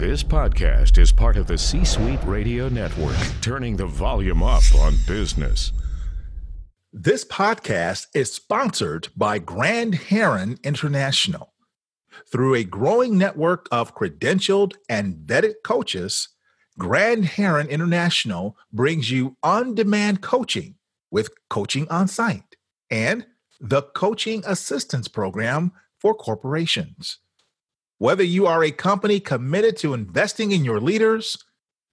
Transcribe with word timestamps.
This 0.00 0.22
podcast 0.22 0.96
is 0.96 1.12
part 1.12 1.36
of 1.36 1.46
the 1.46 1.58
C 1.58 1.84
Suite 1.84 2.24
Radio 2.24 2.70
Network, 2.70 3.18
turning 3.42 3.76
the 3.76 3.84
volume 3.84 4.42
up 4.42 4.62
on 4.74 4.94
business. 5.06 5.72
This 6.90 7.22
podcast 7.22 8.06
is 8.14 8.32
sponsored 8.32 9.08
by 9.14 9.38
Grand 9.38 9.94
Heron 9.94 10.58
International. 10.64 11.52
Through 12.32 12.54
a 12.54 12.64
growing 12.64 13.18
network 13.18 13.68
of 13.70 13.94
credentialed 13.94 14.72
and 14.88 15.16
vetted 15.16 15.56
coaches, 15.64 16.30
Grand 16.78 17.26
Heron 17.26 17.68
International 17.68 18.56
brings 18.72 19.10
you 19.10 19.36
on 19.42 19.74
demand 19.74 20.22
coaching 20.22 20.76
with 21.10 21.28
coaching 21.50 21.86
on 21.90 22.08
site 22.08 22.56
and 22.90 23.26
the 23.60 23.82
Coaching 23.82 24.42
Assistance 24.46 25.08
Program 25.08 25.72
for 25.98 26.14
corporations. 26.14 27.18
Whether 28.00 28.24
you 28.24 28.46
are 28.46 28.64
a 28.64 28.70
company 28.70 29.20
committed 29.20 29.76
to 29.76 29.92
investing 29.92 30.52
in 30.52 30.64
your 30.64 30.80
leaders, 30.80 31.36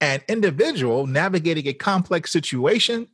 an 0.00 0.22
individual 0.26 1.06
navigating 1.06 1.68
a 1.68 1.74
complex 1.74 2.32
situation, 2.32 3.08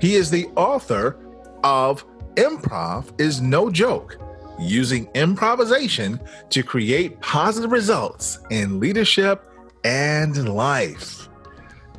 He 0.00 0.14
is 0.16 0.30
the 0.30 0.46
author 0.56 1.18
of 1.62 2.04
Improv 2.34 3.18
is 3.20 3.40
No 3.40 3.70
Joke 3.70 4.18
Using 4.58 5.08
Improvisation 5.14 6.20
to 6.50 6.62
Create 6.62 7.20
Positive 7.20 7.72
Results 7.72 8.40
in 8.50 8.78
Leadership 8.80 9.50
and 9.84 10.48
Life. 10.54 11.28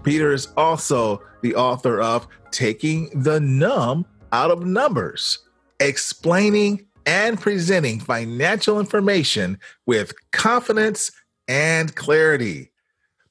Peter 0.04 0.32
is 0.32 0.50
also 0.56 1.24
the 1.42 1.56
author 1.56 2.02
of 2.02 2.28
Taking 2.52 3.10
the 3.24 3.40
Numb 3.40 4.06
Out 4.32 4.52
of 4.52 4.66
Numbers, 4.66 5.40
explaining 5.80 6.85
and 7.06 7.40
presenting 7.40 8.00
financial 8.00 8.80
information 8.80 9.60
with 9.86 10.14
confidence 10.32 11.12
and 11.48 11.96
clarity. 11.96 12.72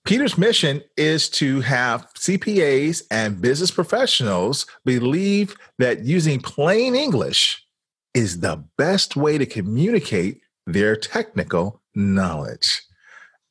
Peter's 0.04 0.36
mission 0.36 0.82
is 0.96 1.30
to 1.30 1.62
have 1.62 2.12
CPAs 2.14 3.02
and 3.10 3.40
business 3.40 3.70
professionals 3.70 4.66
believe 4.84 5.56
that 5.78 6.04
using 6.04 6.40
plain 6.40 6.94
English 6.94 7.64
is 8.12 8.40
the 8.40 8.62
best 8.76 9.16
way 9.16 9.38
to 9.38 9.46
communicate 9.46 10.42
their 10.66 10.94
technical 10.94 11.80
knowledge. 11.94 12.82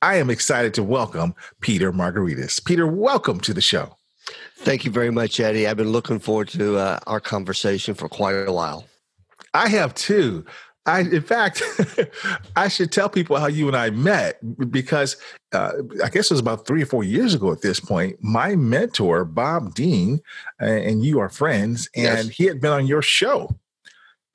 I 0.03 0.17
am 0.17 0.29
excited 0.29 0.73
to 0.75 0.83
welcome 0.83 1.33
Peter 1.61 1.91
Margaritis. 1.91 2.63
Peter, 2.63 2.85
welcome 2.85 3.39
to 3.41 3.53
the 3.53 3.61
show. 3.61 3.97
Thank 4.57 4.85
you 4.85 4.91
very 4.91 5.11
much, 5.11 5.39
Eddie. 5.39 5.67
I've 5.67 5.77
been 5.77 5.91
looking 5.91 6.19
forward 6.19 6.49
to 6.49 6.77
uh, 6.77 6.99
our 7.07 7.19
conversation 7.19 7.95
for 7.95 8.07
quite 8.07 8.35
a 8.35 8.51
while. 8.51 8.85
I 9.53 9.69
have 9.69 9.93
too. 9.95 10.45
I, 10.85 11.01
in 11.01 11.21
fact, 11.21 11.63
I 12.55 12.67
should 12.67 12.91
tell 12.91 13.07
people 13.07 13.37
how 13.37 13.47
you 13.47 13.67
and 13.67 13.77
I 13.77 13.89
met 13.89 14.39
because 14.69 15.15
uh, 15.53 15.71
I 16.03 16.09
guess 16.09 16.29
it 16.29 16.33
was 16.33 16.41
about 16.41 16.67
three 16.67 16.81
or 16.81 16.85
four 16.85 17.03
years 17.03 17.33
ago 17.33 17.51
at 17.51 17.61
this 17.61 17.79
point. 17.79 18.17
My 18.21 18.55
mentor, 18.55 19.23
Bob 19.23 19.75
Dean, 19.75 20.19
and 20.59 21.05
you 21.05 21.19
are 21.19 21.29
friends, 21.29 21.89
and 21.95 22.27
yes. 22.27 22.29
he 22.29 22.45
had 22.45 22.59
been 22.59 22.71
on 22.71 22.87
your 22.87 23.01
show. 23.01 23.55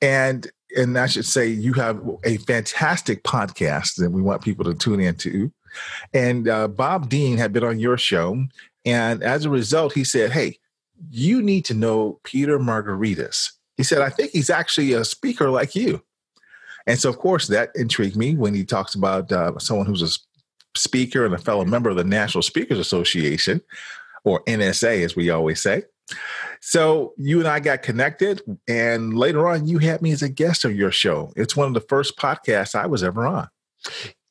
And 0.00 0.50
and 0.76 0.98
I 0.98 1.06
should 1.06 1.26
say 1.26 1.48
you 1.48 1.72
have 1.74 2.00
a 2.24 2.38
fantastic 2.38 3.24
podcast 3.24 3.96
that 3.96 4.10
we 4.10 4.22
want 4.22 4.42
people 4.42 4.64
to 4.64 4.74
tune 4.74 5.00
into. 5.00 5.50
And 6.12 6.48
uh, 6.48 6.68
Bob 6.68 7.08
Dean 7.08 7.36
had 7.36 7.52
been 7.52 7.64
on 7.64 7.78
your 7.78 7.98
show, 7.98 8.42
and 8.86 9.22
as 9.22 9.44
a 9.44 9.50
result, 9.50 9.92
he 9.92 10.04
said, 10.04 10.32
"Hey, 10.32 10.58
you 11.10 11.42
need 11.42 11.66
to 11.66 11.74
know 11.74 12.20
Peter 12.24 12.58
Margaritis." 12.58 13.50
He 13.78 13.84
said, 13.84 14.02
I 14.02 14.10
think 14.10 14.32
he's 14.32 14.50
actually 14.50 14.92
a 14.92 15.04
speaker 15.04 15.48
like 15.48 15.74
you. 15.74 16.02
And 16.86 16.98
so, 16.98 17.08
of 17.08 17.18
course, 17.18 17.46
that 17.46 17.70
intrigued 17.74 18.16
me 18.16 18.34
when 18.34 18.54
he 18.54 18.64
talks 18.64 18.94
about 18.94 19.32
uh, 19.32 19.58
someone 19.58 19.86
who's 19.86 20.02
a 20.02 20.18
speaker 20.76 21.24
and 21.24 21.34
a 21.34 21.38
fellow 21.38 21.64
member 21.64 21.88
of 21.88 21.96
the 21.96 22.04
National 22.04 22.42
Speakers 22.42 22.78
Association, 22.78 23.62
or 24.24 24.42
NSA, 24.44 25.04
as 25.04 25.16
we 25.16 25.30
always 25.30 25.62
say. 25.62 25.84
So 26.60 27.14
you 27.16 27.38
and 27.38 27.48
I 27.48 27.60
got 27.60 27.82
connected, 27.82 28.42
and 28.66 29.16
later 29.16 29.48
on, 29.48 29.66
you 29.66 29.78
had 29.78 30.02
me 30.02 30.10
as 30.10 30.22
a 30.22 30.28
guest 30.28 30.64
on 30.64 30.74
your 30.74 30.90
show. 30.90 31.32
It's 31.36 31.56
one 31.56 31.68
of 31.68 31.74
the 31.74 31.86
first 31.88 32.16
podcasts 32.16 32.74
I 32.74 32.86
was 32.86 33.04
ever 33.04 33.26
on. 33.26 33.48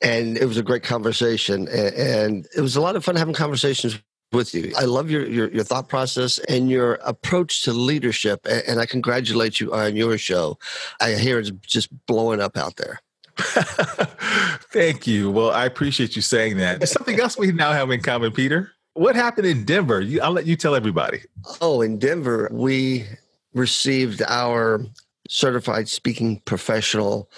And 0.01 0.37
it 0.37 0.45
was 0.45 0.57
a 0.57 0.63
great 0.63 0.83
conversation. 0.83 1.67
And 1.69 2.47
it 2.55 2.61
was 2.61 2.75
a 2.75 2.81
lot 2.81 2.95
of 2.95 3.05
fun 3.05 3.15
having 3.15 3.33
conversations 3.33 3.99
with 4.31 4.53
you. 4.53 4.73
I 4.77 4.83
love 4.83 5.09
your, 5.09 5.25
your, 5.27 5.49
your 5.49 5.63
thought 5.63 5.87
process 5.87 6.39
and 6.49 6.69
your 6.69 6.95
approach 7.05 7.61
to 7.63 7.73
leadership, 7.73 8.45
and, 8.45 8.79
I 8.79 8.85
congratulate 8.85 9.59
you 9.59 9.73
on 9.73 9.95
your 9.95 10.17
show. 10.17 10.57
I 11.01 11.13
hear 11.13 11.39
it's 11.39 11.51
just 11.65 11.89
blowing 12.05 12.41
up 12.41 12.57
out 12.57 12.75
there. 12.75 13.01
Thank 13.37 15.07
you. 15.07 15.31
Well, 15.31 15.51
I 15.51 15.65
appreciate 15.65 16.15
you 16.15 16.21
saying 16.21 16.57
that. 16.57 16.79
There's 16.79 16.91
something 16.91 17.19
else 17.19 17.37
we 17.37 17.51
now 17.51 17.71
have 17.71 17.89
in 17.91 18.01
common, 18.01 18.31
Peter. 18.31 18.71
What 18.93 19.15
happened 19.15 19.47
in 19.47 19.63
Denver? 19.63 20.01
You, 20.01 20.21
I'll 20.21 20.31
let 20.31 20.47
you 20.47 20.55
tell 20.55 20.75
everybody. 20.75 21.21
Oh, 21.61 21.81
in 21.81 21.99
Denver, 21.99 22.49
we 22.51 23.05
received 23.53 24.21
our 24.27 24.81
certified 25.29 25.87
speaking 25.87 26.41
professional 26.45 27.29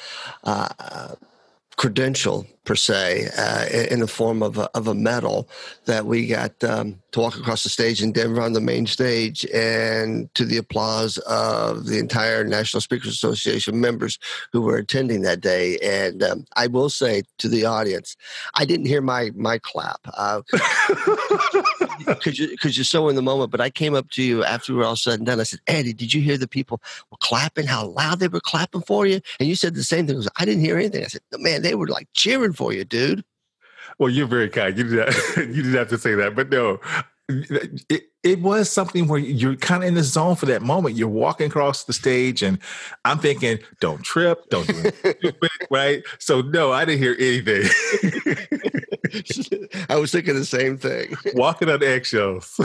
uh, 0.44 1.16
credential 1.76 2.46
per 2.70 2.76
se 2.76 3.28
uh, 3.36 3.66
in 3.90 4.00
the 4.00 4.08
form 4.08 4.44
of 4.44 4.60
a, 4.60 4.70
of 4.78 4.88
a 4.88 4.94
medal 4.94 5.50
that 5.86 6.06
we 6.06 6.28
got 6.28 6.64
um, 6.64 7.00
to 7.12 7.20
walk 7.20 7.36
across 7.36 7.64
the 7.64 7.70
stage 7.70 8.04
in 8.04 8.12
Denver 8.12 8.42
on 8.42 8.54
the 8.54 8.62
main 8.62 8.86
stage 8.86 9.44
and 9.52 10.32
to 10.36 10.46
the 10.46 10.58
applause 10.58 11.18
of 11.20 11.88
the 11.88 11.98
entire 11.98 12.44
National 12.44 12.80
Speakers 12.80 13.10
Association 13.10 13.82
members 13.82 14.20
who 14.54 14.62
were 14.62 14.78
attending 14.78 15.24
that 15.24 15.42
day. 15.42 15.80
And 15.80 16.22
um, 16.22 16.46
I 16.56 16.68
will 16.68 16.92
say 16.92 17.24
to 17.40 17.48
the 17.48 17.66
audience, 17.66 18.16
I 18.54 18.66
didn't 18.66 18.86
hear 18.86 19.02
my 19.02 19.32
my 19.34 19.58
clap 19.58 20.04
because 20.04 20.44
uh, 22.28 22.32
you, 22.32 22.56
you're 22.62 22.84
so 22.84 23.10
in 23.10 23.16
the 23.16 23.24
moment. 23.24 23.50
But 23.50 23.62
I 23.62 23.72
came 23.72 23.96
up 23.96 24.12
to 24.12 24.22
you 24.22 24.44
after 24.44 24.74
we 24.74 24.78
were 24.78 24.86
all 24.86 24.96
said 24.96 25.20
and 25.20 25.26
done. 25.26 25.40
I 25.40 25.44
said, 25.44 25.60
Eddie, 25.66 25.94
did 25.94 26.14
you 26.14 26.22
hear 26.22 26.38
the 26.38 26.48
people 26.48 26.80
were 27.10 27.18
clapping? 27.20 27.66
How 27.66 27.88
loud 27.88 28.20
they 28.20 28.28
were 28.28 28.40
clapping 28.40 28.82
for 28.82 29.08
you? 29.08 29.22
And 29.40 29.50
you 29.50 29.56
said 29.56 29.74
the 29.74 29.84
same 29.84 30.06
thing. 30.06 30.20
I, 30.20 30.44
I 30.44 30.46
didn't 30.46 30.64
hear 30.64 30.78
anything. 30.78 31.04
I 31.04 31.08
said, 31.08 31.22
man, 31.40 31.64
they 31.64 31.74
were 31.74 31.88
like 31.88 32.08
cheering 32.14 32.54
for 32.60 32.74
you, 32.74 32.84
dude. 32.84 33.24
Well, 33.98 34.10
you're 34.10 34.28
very 34.28 34.50
kind. 34.50 34.78
You 34.78 34.84
did 34.84 35.16
you 35.38 35.64
didn't 35.64 35.74
have 35.74 35.90
to 35.90 35.98
say 35.98 36.14
that, 36.16 36.36
but 36.36 36.50
no, 36.50 36.80
it, 37.30 38.04
it 38.22 38.42
was 38.42 38.70
something 38.70 39.08
where 39.08 39.20
you're 39.20 39.56
kind 39.56 39.84
of 39.84 39.88
in 39.88 39.94
the 39.96 40.04
zone 40.04 40.36
for 40.36 40.46
that 40.48 40.62
moment. 40.62 40.98
You're 40.98 41.08
walking 41.08 41.48
across 41.48 41.86
the 41.86 41.94
stage, 41.94 42.44
and 42.44 42.60
I'm 43.06 43.20
thinking, 43.20 43.60
"Don't 43.80 44.04
trip, 44.04 44.50
don't 44.50 44.68
do 44.68 44.92
anything 45.04 45.50
right?" 45.72 46.04
So, 46.20 46.42
no, 46.42 46.74
I 46.74 46.84
didn't 46.84 47.02
hear 47.02 47.16
anything. 47.18 47.64
I 49.90 49.96
was 49.96 50.12
thinking 50.12 50.36
the 50.36 50.46
same 50.46 50.78
thing. 50.78 51.16
Walking 51.36 51.70
on 51.70 51.82
eggshells, 51.82 52.60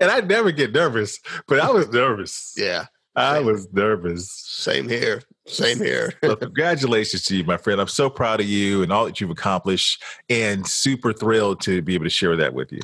and 0.00 0.10
I 0.10 0.20
never 0.20 0.50
get 0.52 0.72
nervous, 0.72 1.20
but 1.46 1.60
I 1.60 1.70
was 1.70 1.88
nervous. 1.90 2.54
Yeah, 2.56 2.86
I 3.14 3.40
was 3.40 3.70
nervous. 3.72 4.30
Same 4.30 4.88
here. 4.88 5.22
Same 5.48 5.78
here. 5.78 6.12
congratulations 6.22 7.24
to 7.24 7.36
you, 7.36 7.44
my 7.44 7.56
friend. 7.56 7.80
I'm 7.80 7.88
so 7.88 8.10
proud 8.10 8.40
of 8.40 8.46
you 8.46 8.82
and 8.82 8.92
all 8.92 9.06
that 9.06 9.20
you've 9.20 9.30
accomplished, 9.30 10.02
and 10.28 10.66
super 10.66 11.12
thrilled 11.12 11.60
to 11.62 11.82
be 11.82 11.94
able 11.94 12.04
to 12.04 12.10
share 12.10 12.36
that 12.36 12.54
with 12.54 12.72
you. 12.72 12.80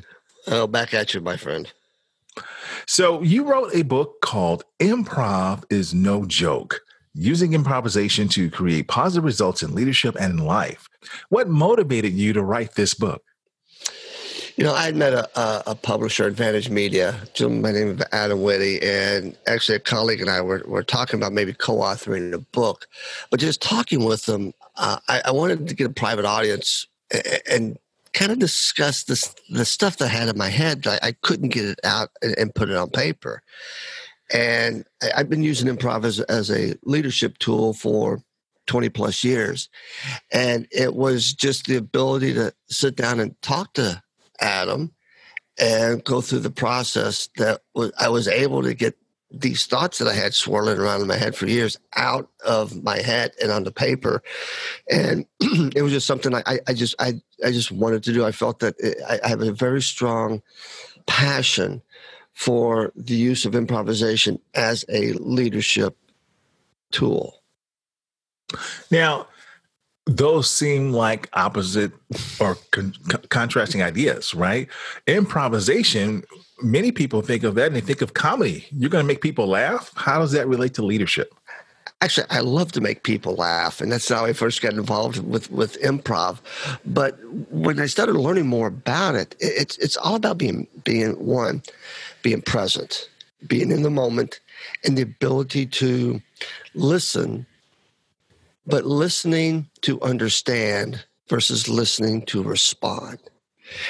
Oh, 0.46 0.66
back 0.66 0.94
at 0.94 1.14
you, 1.14 1.20
my 1.20 1.36
friend. 1.36 1.72
So, 2.86 3.22
you 3.22 3.44
wrote 3.44 3.74
a 3.74 3.82
book 3.82 4.20
called 4.20 4.64
Improv 4.80 5.64
is 5.70 5.94
No 5.94 6.24
Joke 6.26 6.80
Using 7.14 7.52
Improvisation 7.52 8.28
to 8.28 8.50
Create 8.50 8.88
Positive 8.88 9.24
Results 9.24 9.62
in 9.62 9.74
Leadership 9.74 10.16
and 10.18 10.38
in 10.40 10.44
Life. 10.44 10.88
What 11.28 11.48
motivated 11.48 12.12
you 12.12 12.32
to 12.32 12.42
write 12.42 12.74
this 12.74 12.92
book? 12.92 13.22
You 14.56 14.62
know, 14.62 14.74
I 14.74 14.92
met 14.92 15.12
a, 15.12 15.28
a, 15.38 15.62
a 15.68 15.74
publisher, 15.74 16.26
Advantage 16.26 16.70
Media, 16.70 17.20
my 17.40 17.72
name 17.72 17.98
is 17.98 18.06
Adam 18.12 18.40
Witty, 18.40 18.80
and 18.82 19.36
actually 19.48 19.74
a 19.74 19.80
colleague 19.80 20.20
and 20.20 20.30
I 20.30 20.40
were, 20.42 20.62
were 20.66 20.84
talking 20.84 21.18
about 21.18 21.32
maybe 21.32 21.52
co-authoring 21.52 22.32
a 22.32 22.38
book. 22.38 22.86
But 23.30 23.40
just 23.40 23.60
talking 23.60 24.04
with 24.04 24.26
them, 24.26 24.54
uh, 24.76 24.98
I, 25.08 25.22
I, 25.24 25.30
wanted 25.32 25.66
to 25.66 25.74
get 25.74 25.88
a 25.88 25.92
private 25.92 26.24
audience 26.24 26.86
and, 27.12 27.40
and 27.50 27.78
kind 28.12 28.30
of 28.30 28.38
discuss 28.38 29.02
this, 29.02 29.34
the 29.50 29.64
stuff 29.64 29.96
that 29.96 30.06
I 30.06 30.08
had 30.08 30.28
in 30.28 30.38
my 30.38 30.50
head. 30.50 30.86
I, 30.86 31.00
I 31.02 31.12
couldn't 31.22 31.48
get 31.48 31.64
it 31.64 31.80
out 31.82 32.10
and, 32.22 32.38
and, 32.38 32.54
put 32.54 32.70
it 32.70 32.76
on 32.76 32.90
paper. 32.90 33.42
And 34.32 34.84
I, 35.02 35.10
I've 35.16 35.28
been 35.28 35.42
using 35.42 35.68
improv 35.68 36.04
as, 36.04 36.20
as 36.20 36.52
a 36.52 36.76
leadership 36.84 37.38
tool 37.38 37.72
for 37.72 38.22
20 38.66 38.88
plus 38.90 39.24
years. 39.24 39.68
And 40.32 40.68
it 40.70 40.94
was 40.94 41.32
just 41.32 41.66
the 41.66 41.76
ability 41.76 42.34
to 42.34 42.54
sit 42.68 42.94
down 42.94 43.18
and 43.18 43.40
talk 43.42 43.72
to 43.74 44.00
Adam 44.40 44.92
and 45.58 46.02
go 46.04 46.20
through 46.20 46.40
the 46.40 46.50
process 46.50 47.28
that 47.36 47.62
I 47.98 48.08
was 48.08 48.26
able 48.28 48.62
to 48.62 48.74
get 48.74 48.96
these 49.30 49.66
thoughts 49.66 49.98
that 49.98 50.08
I 50.08 50.14
had 50.14 50.34
swirling 50.34 50.78
around 50.78 51.00
in 51.00 51.06
my 51.06 51.16
head 51.16 51.34
for 51.34 51.46
years 51.46 51.76
out 51.96 52.28
of 52.44 52.82
my 52.82 52.98
head 52.98 53.32
and 53.42 53.50
onto 53.50 53.70
paper. 53.70 54.22
And 54.90 55.26
it 55.40 55.82
was 55.82 55.92
just 55.92 56.06
something 56.06 56.34
I, 56.34 56.60
I 56.68 56.72
just, 56.72 56.94
I, 56.98 57.14
I 57.44 57.50
just 57.50 57.72
wanted 57.72 58.02
to 58.04 58.12
do. 58.12 58.24
I 58.24 58.32
felt 58.32 58.60
that 58.60 58.74
eh, 58.82 58.88
it, 58.88 59.20
I 59.24 59.28
have 59.28 59.42
a 59.42 59.52
very 59.52 59.82
strong 59.82 60.42
passion 61.06 61.82
for 62.32 62.92
the 62.96 63.14
use 63.14 63.44
of 63.44 63.54
improvisation 63.54 64.40
as 64.54 64.84
a 64.88 65.12
leadership 65.14 65.96
tool. 66.90 67.42
Now, 68.90 69.26
those 70.06 70.50
seem 70.50 70.92
like 70.92 71.28
opposite 71.32 71.92
or 72.40 72.56
con- 72.72 72.94
contrasting 73.30 73.82
ideas, 73.82 74.34
right? 74.34 74.68
Improvisation, 75.06 76.24
many 76.62 76.92
people 76.92 77.22
think 77.22 77.42
of 77.42 77.54
that 77.54 77.68
and 77.68 77.76
they 77.76 77.80
think 77.80 78.02
of 78.02 78.14
comedy. 78.14 78.66
You're 78.70 78.90
going 78.90 79.04
to 79.04 79.08
make 79.08 79.22
people 79.22 79.46
laugh. 79.46 79.92
How 79.96 80.18
does 80.18 80.32
that 80.32 80.46
relate 80.46 80.74
to 80.74 80.84
leadership? 80.84 81.34
Actually, 82.00 82.26
I 82.28 82.40
love 82.40 82.70
to 82.72 82.82
make 82.82 83.02
people 83.02 83.34
laugh, 83.34 83.80
and 83.80 83.90
that's 83.90 84.08
how 84.08 84.26
I 84.26 84.34
first 84.34 84.60
got 84.60 84.74
involved 84.74 85.24
with 85.26 85.50
with 85.50 85.80
improv. 85.80 86.38
But 86.84 87.18
when 87.50 87.80
I 87.80 87.86
started 87.86 88.16
learning 88.16 88.46
more 88.46 88.66
about 88.66 89.14
it, 89.14 89.34
it's 89.38 89.78
it's 89.78 89.96
all 89.96 90.16
about 90.16 90.36
being 90.36 90.66
being 90.82 91.12
one, 91.12 91.62
being 92.22 92.42
present, 92.42 93.08
being 93.46 93.70
in 93.70 93.84
the 93.84 93.90
moment, 93.90 94.40
and 94.84 94.98
the 94.98 95.02
ability 95.02 95.64
to 95.66 96.20
listen 96.74 97.46
but 98.66 98.84
listening 98.84 99.68
to 99.82 100.00
understand 100.02 101.04
versus 101.28 101.68
listening 101.68 102.22
to 102.26 102.42
respond. 102.42 103.18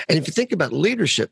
And 0.08 0.18
if 0.18 0.26
you 0.26 0.32
think 0.32 0.52
about 0.52 0.72
leadership, 0.72 1.30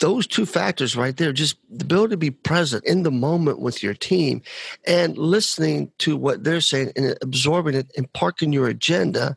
those 0.00 0.26
two 0.26 0.44
factors 0.44 0.96
right 0.96 1.16
there, 1.16 1.32
just 1.32 1.56
the 1.70 1.84
ability 1.84 2.10
to 2.10 2.16
be 2.16 2.30
present 2.30 2.84
in 2.84 3.04
the 3.04 3.10
moment 3.10 3.60
with 3.60 3.82
your 3.82 3.94
team 3.94 4.42
and 4.86 5.16
listening 5.16 5.90
to 5.98 6.16
what 6.16 6.42
they're 6.42 6.60
saying 6.60 6.92
and 6.96 7.16
absorbing 7.22 7.74
it 7.74 7.92
and 7.96 8.12
parking 8.12 8.52
your 8.52 8.66
agenda 8.66 9.36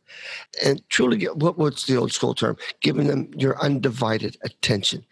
and 0.63 0.81
truly 0.89 1.17
get 1.17 1.37
what, 1.37 1.57
what's 1.57 1.85
the 1.85 1.95
old 1.95 2.11
school 2.11 2.33
term, 2.33 2.57
giving 2.81 3.07
them 3.07 3.29
your 3.35 3.61
undivided 3.61 4.35
attention. 4.43 5.05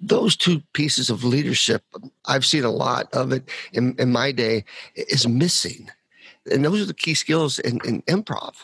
Those 0.00 0.36
two 0.36 0.62
pieces 0.72 1.10
of 1.10 1.24
leadership, 1.24 1.82
I've 2.24 2.46
seen 2.46 2.64
a 2.64 2.70
lot 2.70 3.12
of 3.12 3.32
it 3.32 3.48
in, 3.72 3.94
in 3.98 4.10
my 4.10 4.32
day, 4.32 4.64
is 4.94 5.28
missing 5.28 5.90
and 6.50 6.64
those 6.64 6.82
are 6.82 6.86
the 6.86 6.94
key 6.94 7.14
skills 7.14 7.58
in, 7.58 7.80
in 7.84 8.02
improv. 8.02 8.54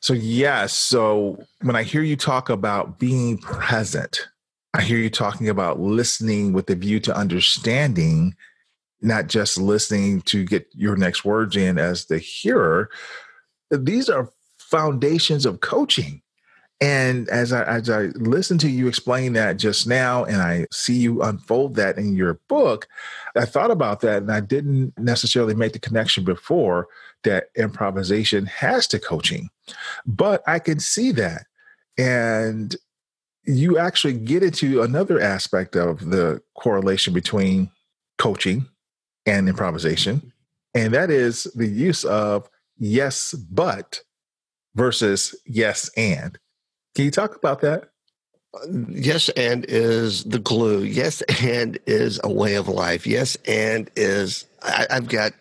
So 0.00 0.12
yes, 0.12 0.72
so 0.72 1.38
when 1.62 1.76
I 1.76 1.82
hear 1.82 2.02
you 2.02 2.16
talk 2.16 2.48
about 2.48 2.98
being 2.98 3.38
present, 3.38 4.28
I 4.74 4.82
hear 4.82 4.98
you 4.98 5.10
talking 5.10 5.48
about 5.48 5.80
listening 5.80 6.52
with 6.52 6.68
a 6.70 6.74
view 6.74 7.00
to 7.00 7.16
understanding, 7.16 8.34
not 9.00 9.26
just 9.26 9.58
listening 9.58 10.20
to 10.22 10.44
get 10.44 10.68
your 10.74 10.96
next 10.96 11.24
words 11.24 11.56
in 11.56 11.78
as 11.78 12.06
the 12.06 12.18
hearer. 12.18 12.90
These 13.70 14.08
are 14.08 14.30
foundations 14.58 15.46
of 15.46 15.60
coaching. 15.60 16.22
And 16.80 17.26
as 17.30 17.54
I 17.54 17.62
as 17.64 17.88
I 17.88 18.06
listen 18.16 18.58
to 18.58 18.68
you 18.68 18.86
explain 18.86 19.32
that 19.32 19.56
just 19.56 19.86
now, 19.86 20.24
and 20.24 20.36
I 20.36 20.66
see 20.70 20.94
you 20.94 21.22
unfold 21.22 21.74
that 21.76 21.96
in 21.96 22.14
your 22.14 22.34
book, 22.48 22.86
I 23.34 23.46
thought 23.46 23.70
about 23.70 24.00
that, 24.00 24.18
and 24.18 24.30
I 24.30 24.40
didn't 24.40 24.92
necessarily 24.98 25.54
make 25.54 25.72
the 25.72 25.78
connection 25.78 26.22
before 26.22 26.88
that 27.24 27.48
improvisation 27.56 28.44
has 28.46 28.86
to 28.88 28.98
coaching, 28.98 29.48
but 30.04 30.42
I 30.46 30.58
can 30.58 30.78
see 30.78 31.12
that, 31.12 31.46
and 31.96 32.76
you 33.44 33.78
actually 33.78 34.14
get 34.14 34.42
into 34.42 34.82
another 34.82 35.18
aspect 35.18 35.76
of 35.76 36.10
the 36.10 36.42
correlation 36.58 37.14
between 37.14 37.70
coaching 38.18 38.66
and 39.24 39.48
improvisation, 39.48 40.30
and 40.74 40.92
that 40.92 41.10
is 41.10 41.44
the 41.54 41.68
use 41.68 42.04
of 42.04 42.50
yes, 42.76 43.32
but 43.32 44.02
versus 44.74 45.34
yes, 45.46 45.90
and 45.96 46.38
can 46.96 47.04
you 47.04 47.10
talk 47.10 47.36
about 47.36 47.60
that? 47.60 47.90
Yes, 48.88 49.28
and 49.30 49.66
is 49.68 50.24
the 50.24 50.38
glue. 50.38 50.82
Yes, 50.82 51.20
and 51.42 51.78
is 51.86 52.18
a 52.24 52.32
way 52.32 52.54
of 52.54 52.68
life. 52.68 53.06
Yes, 53.06 53.36
and 53.46 53.90
is 53.96 54.46
I, 54.62 54.86
have 54.88 55.08
got 55.08 55.34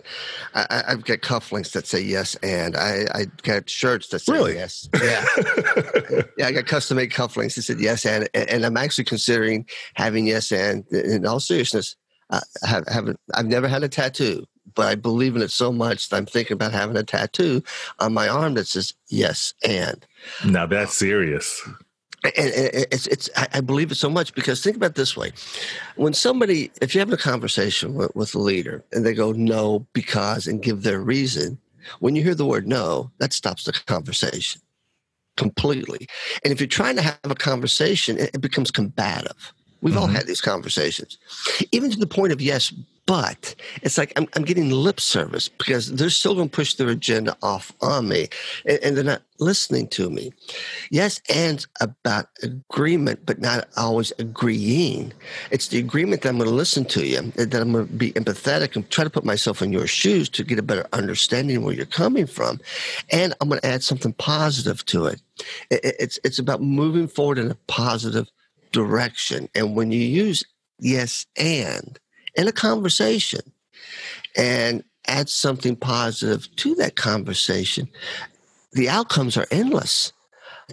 I, 0.54 0.84
have 0.86 1.06
got 1.06 1.20
cufflinks 1.20 1.72
that 1.72 1.88
say 1.88 2.02
yes, 2.02 2.36
and 2.44 2.76
I 2.76 3.06
I 3.14 3.26
got 3.44 3.70
shirts 3.70 4.10
that 4.10 4.20
say 4.20 4.34
really? 4.34 4.56
yes. 4.56 4.90
Yeah, 5.02 5.26
yeah. 6.38 6.48
I 6.48 6.52
got 6.52 6.66
custom 6.66 6.98
made 6.98 7.12
cufflinks 7.12 7.56
that 7.56 7.62
said 7.62 7.80
yes, 7.80 8.06
and 8.06 8.28
and 8.34 8.66
I'm 8.66 8.76
actually 8.76 9.06
considering 9.06 9.66
having 9.94 10.28
yes, 10.28 10.52
and 10.52 10.86
in 10.92 11.26
all 11.26 11.40
seriousness, 11.40 11.96
I 12.32 12.42
have 12.64 12.86
haven't 12.90 13.18
I've 13.34 13.46
never 13.46 13.70
had 13.70 13.84
a 13.84 13.88
tattoo, 13.88 14.46
but 14.76 14.88
I 14.88 14.96
believe 14.96 15.38
in 15.38 15.42
it 15.42 15.52
so 15.52 15.72
much 15.72 16.10
that 16.10 16.18
I'm 16.18 16.26
thinking 16.26 16.56
about 16.56 16.74
having 16.74 16.98
a 16.98 17.04
tattoo 17.04 17.64
on 18.00 18.14
my 18.14 18.28
arm 18.28 18.56
that 18.56 18.68
says 18.68 18.94
yes 19.08 19.54
and. 19.66 20.06
Now 20.46 20.66
that's 20.66 20.96
serious. 20.96 21.62
And 22.24 22.52
it's, 22.92 23.06
it's, 23.08 23.30
I 23.54 23.62
believe 23.62 23.92
it 23.92 23.96
so 23.96 24.10
much 24.10 24.34
because 24.34 24.64
think 24.64 24.76
about 24.76 24.96
this 24.96 25.16
way. 25.16 25.32
When 25.96 26.14
somebody, 26.14 26.72
if 26.82 26.96
you're 26.96 27.02
having 27.02 27.14
a 27.14 27.18
conversation 27.18 27.94
with, 27.94 28.16
with 28.16 28.34
a 28.34 28.40
leader 28.40 28.84
and 28.92 29.06
they 29.06 29.14
go 29.14 29.32
no 29.32 29.86
because 29.94 30.48
and 30.48 30.64
give 30.64 30.82
their 30.82 31.00
reason, 31.00 31.60
when 32.00 32.16
you 32.16 32.24
hear 32.24 32.34
the 32.34 32.46
word 32.46 32.68
no, 32.68 33.12
that 33.20 33.32
stops 33.32 33.66
the 33.66 33.74
conversation 33.74 34.62
completely. 35.38 36.08
And 36.44 36.52
if 36.52 36.60
you're 36.60 36.68
trying 36.68 36.96
to 36.96 37.02
have 37.02 37.20
a 37.24 37.36
conversation, 37.36 38.18
it, 38.18 38.42
becomes 38.42 38.72
combative. 38.72 39.54
We've 39.82 39.94
mm-hmm. 39.94 40.04
all 40.04 40.08
had 40.08 40.26
these 40.26 40.42
conversations, 40.42 41.18
even 41.72 41.92
to 41.92 41.98
the 41.98 42.08
point 42.08 42.32
of 42.32 42.42
yes, 42.42 42.74
but 43.06 43.54
it's 43.84 43.98
like 43.98 44.12
I'm, 44.16 44.28
I'm 44.36 44.44
getting 44.44 44.72
lip 44.72 45.00
service 45.00 45.48
because 45.48 45.94
they're 45.94 46.10
still 46.10 46.34
going 46.34 46.50
to 46.50 46.56
push 46.56 46.74
their 46.74 46.90
agenda 46.90 47.38
off 47.44 47.72
on 47.82 48.08
me 48.08 48.30
and, 48.66 48.80
and, 48.80 48.98
they're 48.98 49.04
not 49.04 49.22
listening 49.40 49.88
to 49.90 50.10
me. 50.10 50.32
Yes, 50.90 51.22
and 51.34 51.66
about 51.82 52.28
agreement, 52.42 53.26
but 53.26 53.40
not 53.40 53.68
always 53.78 54.12
agreeing. 54.18 55.14
It's 55.52 55.68
the 55.68 55.78
agreement 55.78 56.22
that 56.22 56.30
I'm 56.30 56.38
going 56.38 56.50
to 56.50 56.56
listen 56.56 56.86
to 56.86 57.06
you, 57.06 57.22
that 57.32 57.54
I'm 57.54 57.74
going 57.74 57.88
to 57.88 57.94
be 57.94 58.14
empathetic 58.14 58.76
and 58.76 58.90
try 58.90 59.04
to 59.04 59.10
put 59.10 59.26
myself 59.26 59.62
in 59.62 59.72
your 59.72 59.88
shoes 59.88 60.30
to 60.30 60.44
get 60.44 60.58
a 60.58 60.64
better 60.64 60.88
understanding 60.94 61.64
where 61.64 61.76
you're 61.76 61.86
coming 61.86 62.26
from. 62.26 62.60
And 63.12 63.36
I'm 63.40 63.50
going 63.50 63.62
to 63.62 63.68
add 63.68 63.84
something 63.84 64.14
positive 64.14 64.86
to 64.88 65.06
it. 65.06 65.22
it 65.70 65.96
it's, 66.00 66.20
it's 66.24 66.40
about 66.40 66.62
moving 66.62 67.08
forward 67.08 67.38
in 67.38 67.52
a 67.52 67.58
positive 67.68 68.30
direction. 68.72 69.50
And 69.54 69.76
when 69.76 69.92
you 69.92 70.02
use 70.02 70.44
yes 70.80 71.26
and 71.38 72.00
in 72.36 72.48
a 72.48 72.52
conversation 72.52 73.42
and 74.36 74.84
add 75.08 75.30
something 75.30 75.76
positive 75.76 76.54
to 76.58 76.76
that 76.76 76.96
conversation, 76.96 77.88
the 78.74 78.90
outcomes 78.90 79.38
are 79.38 79.48
endless. 79.52 80.12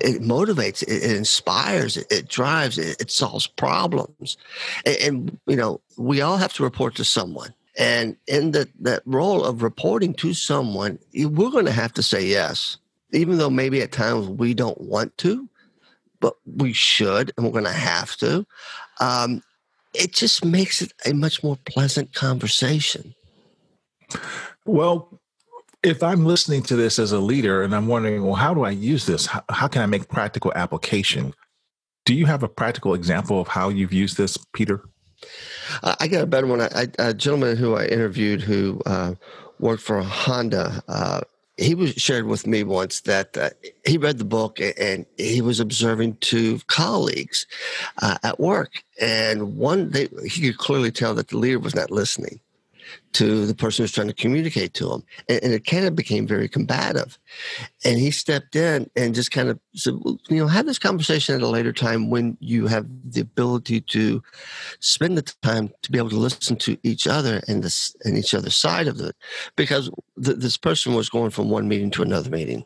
It 0.01 0.23
motivates, 0.23 0.83
it, 0.83 1.17
inspires, 1.17 1.97
it, 1.97 2.07
it 2.11 2.29
drives, 2.29 2.79
it, 2.79 3.01
it, 3.01 3.11
solves 3.11 3.47
problems. 3.47 4.39
And, 4.87 4.97
and, 5.03 5.39
you 5.47 5.57
know, 5.57 5.83
we 5.99 6.23
all 6.23 6.39
have 6.39 6.55
to 6.55 6.63
report 6.63 6.95
to 6.97 7.05
someone. 7.05 7.55
And 7.79 8.17
in 8.27 8.53
the, 8.53 8.69
that 8.81 9.03
role 9.05 9.45
of 9.45 9.63
reporting 9.63 10.15
to 10.15 10.33
someone, 10.33 10.99
we're 11.15 11.51
going 11.51 11.67
to 11.67 11.73
have 11.73 11.93
to 11.95 12.03
say 12.03 12.25
yes, 12.25 12.79
even 13.13 13.37
though 13.37 13.51
maybe 13.51 13.83
at 13.83 13.93
times 13.93 14.29
we 14.29 14.55
don't 14.55 14.81
want 14.81 15.17
to 15.19 15.49
but 16.23 16.37
we 16.47 16.73
should, 16.73 17.33
and 17.37 17.45
we're 17.45 17.53
going 17.53 17.65
to 17.65 17.71
have 17.73 18.17
to. 18.17 18.47
Um, 19.01 19.43
it 19.95 20.15
just 20.15 20.45
makes 20.45 20.83
it 20.83 20.93
a 21.05 21.13
much 21.13 21.43
more 21.43 21.59
pleasant 21.67 22.15
conversation. 22.15 23.15
Well, 24.65 25.21
if 25.83 26.03
I'm 26.03 26.25
listening 26.25 26.63
to 26.65 26.77
this 26.77 26.99
as 26.99 27.13
a 27.13 27.19
leader 27.19 27.63
and 27.63 27.75
I'm 27.75 27.87
wondering, 27.89 28.25
well, 28.25 28.35
how 28.35 28.55
do 28.55 28.63
I 28.65 28.71
use 28.71 29.07
this? 29.07 29.27
How, 29.27 29.43
how 29.51 29.69
can 29.69 29.83
I 29.83 29.87
make 29.87 30.09
practical 30.09 30.53
application? 30.55 31.35
Do 32.05 32.15
you 32.15 32.27
have 32.27 32.43
a 32.43 32.49
practical 32.49 32.95
example 32.95 33.41
of 33.41 33.49
how 33.49 33.69
you've 33.69 33.93
used 33.93 34.17
this, 34.17 34.37
Peter? 34.53 34.85
Uh, 35.83 35.95
I 36.01 36.09
got 36.09 36.23
a 36.23 36.27
better 36.27 36.47
one. 36.47 36.61
I, 36.61 36.89
a 36.99 37.15
gentleman 37.15 37.57
who 37.57 37.75
I 37.75 37.87
interviewed 37.87 38.43
who 38.43 38.81
uh, 38.87 39.15
worked 39.59 39.83
for 39.83 40.03
Honda 40.03 40.83
uh, 40.89 41.21
he 41.57 41.75
was 41.75 41.93
shared 41.95 42.27
with 42.27 42.47
me 42.47 42.65
once 42.65 43.01
that 43.03 43.37
uh, 43.37 43.51
he 43.87 43.99
read 43.99 44.19
the 44.19 44.25
book 44.25 44.59
and 44.61 45.05
he 45.19 45.43
was 45.43 45.61
observing 45.61 46.17
two 46.17 46.61
colleagues 46.67 47.47
uh, 48.01 48.19
at 48.23 48.41
work, 48.41 48.83
and 49.01 49.57
one 49.57 49.91
they, 49.91 50.09
he 50.27 50.41
could 50.41 50.59
clearly 50.59 50.91
tell 50.91 51.15
that 51.15 51.29
the 51.29 51.39
leader 51.39 51.59
was 51.59 51.75
not 51.75 51.91
listening 51.91 52.41
to 53.13 53.47
the 53.47 53.55
person 53.55 53.83
who's 53.83 53.93
trying 53.93 54.09
to 54.09 54.15
communicate 54.15 54.75
to 54.75 54.93
him. 54.93 55.03
And, 55.29 55.45
and, 55.45 55.53
it 55.53 55.67
kind 55.67 55.85
of 55.85 55.95
became 55.95 56.27
very 56.27 56.49
combative. 56.49 57.19
And 57.85 57.99
he 57.99 58.11
stepped 58.11 58.57
in 58.57 58.91
and 58.97 59.15
just 59.15 59.31
kind 59.31 59.51
of 59.51 59.59
said, 59.75 59.95
well, 60.01 60.19
you 60.29 60.39
know, 60.39 60.47
have 60.47 60.67
this 60.67 60.79
conversation 60.79 61.35
at 61.35 61.43
a 61.43 61.47
later 61.47 61.73
time 61.73 62.11
when 62.11 62.37
you 62.41 62.67
have 62.67 62.87
the 63.05 63.21
ability 63.21 63.83
to 63.83 64.23
spend 64.81 65.19
the 65.19 65.23
time 65.43 65.71
to 65.83 65.93
be 65.93 65.99
able 65.99 66.11
to 66.11 66.17
listen 66.17 66.57
to 66.57 66.79
each 66.83 67.07
other 67.07 67.43
and 67.49 67.63
this 67.63 67.95
and 68.05 68.17
each 68.17 68.35
other's 68.35 68.57
side 68.57 68.89
of 68.89 69.01
it. 69.01 69.15
Because 69.57 69.91
th- 70.23 70.39
this 70.39 70.57
person 70.57 70.95
was 70.95 71.09
going 71.09 71.31
from 71.31 71.51
one 71.51 71.69
meeting 71.69 71.91
to 71.91 72.03
another 72.03 72.31
meeting 72.31 72.65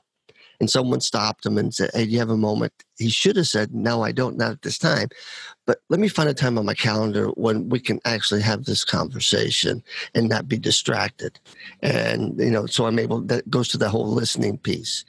and 0.61 0.71
someone 0.71 1.01
stopped 1.01 1.45
him 1.45 1.59
and 1.59 1.75
said, 1.75 1.91
Hey, 1.95 2.05
do 2.05 2.11
you 2.11 2.19
have 2.19 2.31
a 2.31 2.37
moment? 2.37 2.73
He 2.99 3.09
should 3.11 3.37
have 3.37 3.47
said, 3.47 3.75
No, 3.75 4.03
I 4.03 4.13
don't, 4.13 4.37
not 4.37 4.53
at 4.53 4.63
this 4.63 4.79
time. 4.79 5.09
But 5.67 5.79
let 5.89 5.99
me 5.99 6.09
find 6.09 6.29
a 6.29 6.35
time 6.35 6.59
on 6.59 6.65
my 6.65 6.75
calendar 6.75 7.29
when 7.31 7.69
we 7.69 7.81
can 7.81 8.01
actually 8.05 8.41
have 8.43 8.65
this 8.65 8.85
conversation 8.85 9.83
and 10.15 10.29
not 10.29 10.49
be 10.49 10.59
distracted. 10.59 11.41
And, 11.83 12.39
you 12.39 12.51
know, 12.51 12.67
so 12.67 12.87
I'm 12.87 12.99
able, 12.99 13.21
that 13.23 13.51
goes 13.51 13.69
to 13.69 13.79
the 13.79 13.89
whole 13.89 14.09
listening 14.09 14.59
piece. 14.59 15.05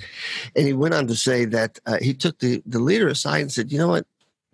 And 0.55 0.65
he 0.65 0.73
went 0.73 0.95
on 0.95 1.07
to 1.07 1.15
say 1.15 1.45
that 1.45 1.79
uh, 1.85 1.97
he 2.01 2.13
took 2.13 2.39
the, 2.39 2.61
the 2.65 2.79
leader 2.79 3.07
aside 3.07 3.41
and 3.41 3.51
said, 3.51 3.71
You 3.71 3.77
know 3.77 3.89
what? 3.89 4.07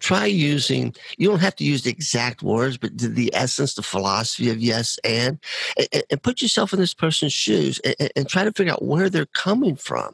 Try 0.04 0.26
using 0.26 0.94
you 1.18 1.30
don't 1.30 1.40
have 1.40 1.56
to 1.56 1.64
use 1.64 1.84
the 1.84 1.90
exact 1.90 2.44
words 2.44 2.78
but 2.78 2.96
the, 2.98 3.08
the 3.08 3.34
essence 3.34 3.74
the 3.74 3.82
philosophy 3.82 4.50
of 4.50 4.60
yes 4.60 5.00
and, 5.04 5.40
and, 5.78 6.04
and 6.12 6.22
put 6.22 6.42
yourself 6.42 6.74
in 6.74 6.80
this 6.80 6.94
person's 6.94 7.34
shoes 7.34 7.80
and, 7.80 8.12
and, 8.16 8.28
try 8.28 8.44
to 8.44 8.52
figure 8.52 8.74
out 8.74 8.84
where 8.84 9.10
they're 9.10 9.26
coming 9.28 9.78
from 9.78 10.14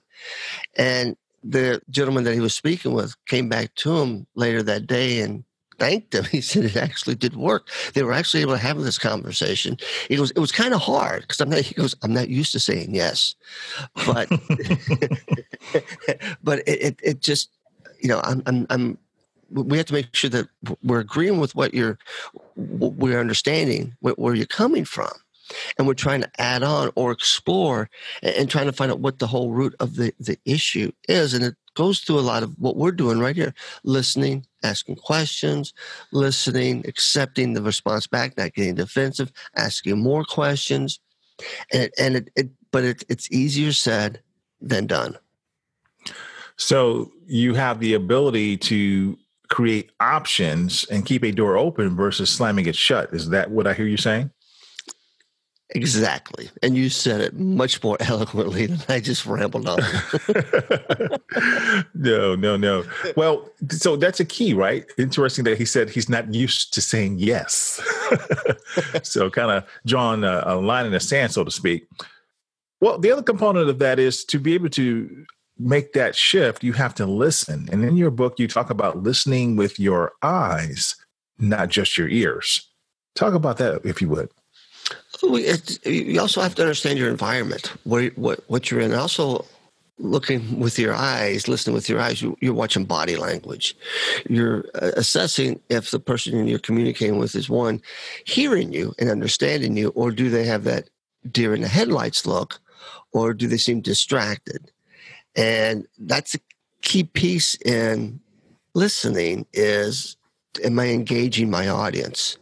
and 0.77 1.17
the 1.43 1.81
gentleman 1.89 2.24
that 2.24 2.36
he 2.36 2.39
was 2.39 2.53
speaking 2.53 2.93
with 2.93 3.15
came 3.25 3.50
back 3.50 3.74
to 3.75 3.98
him 3.98 4.27
later 4.36 4.62
that 4.62 4.86
day 4.86 5.22
and 5.22 5.43
thanked 5.79 6.13
him. 6.13 6.25
He 6.31 6.41
said 6.41 6.65
it 6.65 6.75
actually 6.75 7.15
did 7.15 7.36
work. 7.36 7.69
They 7.93 8.03
were 8.03 8.13
actually 8.13 8.41
able 8.41 8.53
to 8.53 8.58
have 8.60 8.77
this 8.79 9.00
conversation. 9.00 9.77
He 10.08 10.17
goes, 10.17 10.31
it 10.31 10.39
was 10.39 10.51
kind 10.51 10.74
of 10.74 10.81
hard 10.81 11.22
because 11.22 11.39
I'm 11.39 11.50
not. 11.50 11.62
He 11.62 11.74
goes, 11.74 11.96
I'm 12.03 12.13
not 12.13 12.29
used 12.29 12.51
to 12.51 12.60
saying 12.60 12.93
yes, 12.93 13.36
but 14.05 14.27
but 16.43 16.60
it, 16.67 16.81
it, 16.81 17.00
it 17.01 17.22
just 17.22 17.50
you 18.01 18.10
know 18.10 18.19
I'm 18.24 18.43
I'm 18.46 18.67
I'm 18.69 18.98
we 19.51 19.77
have 19.77 19.88
to 19.88 19.94
make 19.94 20.15
sure 20.15 20.29
that 20.29 20.48
we're 20.84 21.00
agreeing 21.00 21.39
with 21.39 21.56
what 21.56 21.74
you're 21.74 21.98
we're 22.56 23.20
understanding 23.20 23.96
where 24.01 24.36
you're 24.36 24.46
coming 24.46 24.86
from 24.86 25.12
and 25.77 25.88
we're 25.88 25.94
trying 25.94 26.22
to 26.22 26.29
add 26.38 26.63
on 26.63 26.91
or 26.96 27.12
explore 27.12 27.89
and, 28.22 28.50
trying 28.50 28.65
to 28.65 28.74
find 28.74 28.91
out 28.91 29.00
what 29.00 29.20
the 29.20 29.27
whole 29.27 29.51
root 29.51 29.75
of 29.79 29.96
the, 29.96 30.13
the 30.20 30.38
issue 30.46 30.91
is. 31.08 31.34
And 31.34 31.44
it 31.44 31.56
goes 31.75 32.00
through 32.01 32.20
a 32.20 32.22
lot 32.22 32.44
of 32.44 32.53
what 32.60 32.75
we're 32.75 32.91
doing 32.91 33.20
right 33.20 33.36
here 33.36 33.53
listening, 33.84 34.46
asking 34.63 34.98
questions, 34.98 35.74
listening, 36.12 36.86
accepting 36.88 37.53
the 37.53 37.62
response 37.62 38.08
back, 38.08 38.38
not 38.38 38.53
getting 38.53 38.75
defensive, 38.75 39.32
asking 39.56 40.00
more 40.00 40.24
questions. 40.24 41.00
And, 41.72 41.89
and 41.98 42.15
it, 42.18 42.29
it 42.36 42.50
but 42.72 42.84
it, 42.84 43.03
it's 43.10 43.32
easier 43.32 43.72
said 43.72 44.22
than 44.62 44.88
done. 44.88 45.18
So 46.58 47.12
you 47.25 47.53
have 47.53 47.79
the 47.79 47.94
ability 47.94 48.58
to 48.58 49.18
create 49.50 49.91
options 50.00 50.86
and 50.86 51.06
keep 51.06 51.24
a 51.24 51.32
door 51.32 51.58
open 51.58 51.96
versus 51.96 52.29
slamming 52.29 52.68
it 52.68 52.75
shut. 52.75 53.13
Is 53.13 53.29
that 53.29 53.51
what 53.51 53.68
I 53.68 53.74
hear 53.74 53.88
you 53.88 53.98
saying? 53.98 54.32
Exactly. 55.72 56.50
And 56.63 56.75
you 56.75 56.89
said 56.89 57.22
it 57.22 57.36
much 57.36 57.84
more 57.84 57.98
eloquently 58.00 58.65
than 58.65 58.79
I 58.89 59.00
just 59.00 59.25
rambled 59.25 59.70
on. 59.70 59.77
no, 61.94 62.36
no, 62.36 62.58
no. 62.58 62.84
Well, 63.15 63.50
so 63.70 63.96
that's 63.96 64.20
a 64.20 64.25
key, 64.25 64.53
right? 64.53 64.86
Interesting 64.98 65.46
that 65.46 65.60
he 65.60 65.65
said 65.65 65.89
he's 65.89 66.10
not 66.10 66.34
used 66.34 66.74
to 66.74 66.82
saying 66.82 67.20
yes. 67.20 67.79
so 69.03 69.29
kind 69.29 69.51
of 69.51 69.63
drawing 69.86 70.24
a, 70.24 70.44
a 70.46 70.56
line 70.56 70.88
in 70.88 70.91
the 70.91 71.00
sand, 71.00 71.34
so 71.34 71.44
to 71.44 71.51
speak. 71.51 71.88
Well, 72.82 72.98
the 72.98 73.12
other 73.12 73.24
component 73.24 73.70
of 73.70 73.77
that 73.79 74.00
is 74.00 74.25
to 74.25 74.39
be 74.39 74.56
able 74.56 74.70
to 74.70 75.25
make 75.60 75.94
that 75.94 76.16
shift, 76.16 76.63
you 76.63 76.74
have 76.74 76.96
to 76.96 77.06
listen. 77.06 77.68
And 77.72 77.84
in 77.84 77.98
your 77.98 78.12
book, 78.12 78.39
you 78.39 78.48
talk 78.48 78.70
about 78.70 79.04
listening 79.04 79.56
with 79.56 79.80
your 79.80 80.13
eyes, 80.24 80.96
not 81.38 81.70
just 81.70 81.98
your 81.98 82.08
ears. 82.08 82.68
Talk 83.16 83.34
about 83.34 83.58
that, 83.58 83.82
if 83.84 84.01
you 84.01 84.10
would 84.10 84.30
you 85.86 86.20
also 86.20 86.42
have 86.42 86.56
to 86.56 86.62
understand 86.62 86.98
your 86.98 87.10
environment, 87.10 87.74
where 87.84 88.10
what 88.12 88.44
what 88.48 88.72
you're 88.72 88.80
in. 88.80 88.94
Also, 88.94 89.46
looking 89.98 90.60
with 90.60 90.80
your 90.80 90.94
eyes, 90.94 91.48
listening 91.48 91.74
with 91.74 91.89
your 91.89 92.00
eyes. 92.00 92.22
You, 92.22 92.38
are 92.44 92.54
watching 92.54 92.86
body 92.86 93.18
language. 93.18 93.75
You're 94.30 94.66
uh, 94.75 94.92
assessing 94.96 95.60
if 95.70 95.92
the 95.92 96.00
person 96.00 96.48
you're 96.48 96.60
communicating 96.60 97.18
with 97.18 97.36
is 97.36 97.50
one 97.50 97.82
hearing 98.25 98.72
you 98.72 98.94
and 98.98 99.10
understanding 99.10 99.75
you, 99.75 99.89
or 99.89 100.12
do 100.12 100.30
they 100.30 100.46
have 100.46 100.63
that 100.63 100.89
deer 101.30 101.54
in 101.54 101.62
the 101.62 101.68
headlights 101.68 102.25
look, 102.25 102.60
or 103.12 103.34
do 103.34 103.48
they 103.48 103.58
seem 103.58 103.82
distracted? 103.82 104.72
And 105.39 105.88
that's 105.98 106.36
a 106.36 106.39
key 106.81 107.05
piece 107.05 107.55
in 107.65 108.19
listening. 108.74 109.46
Is 109.53 110.17
am 110.63 110.77
I 110.77 110.88
engaging 110.88 111.50
my 111.50 111.69
audience? 111.69 112.38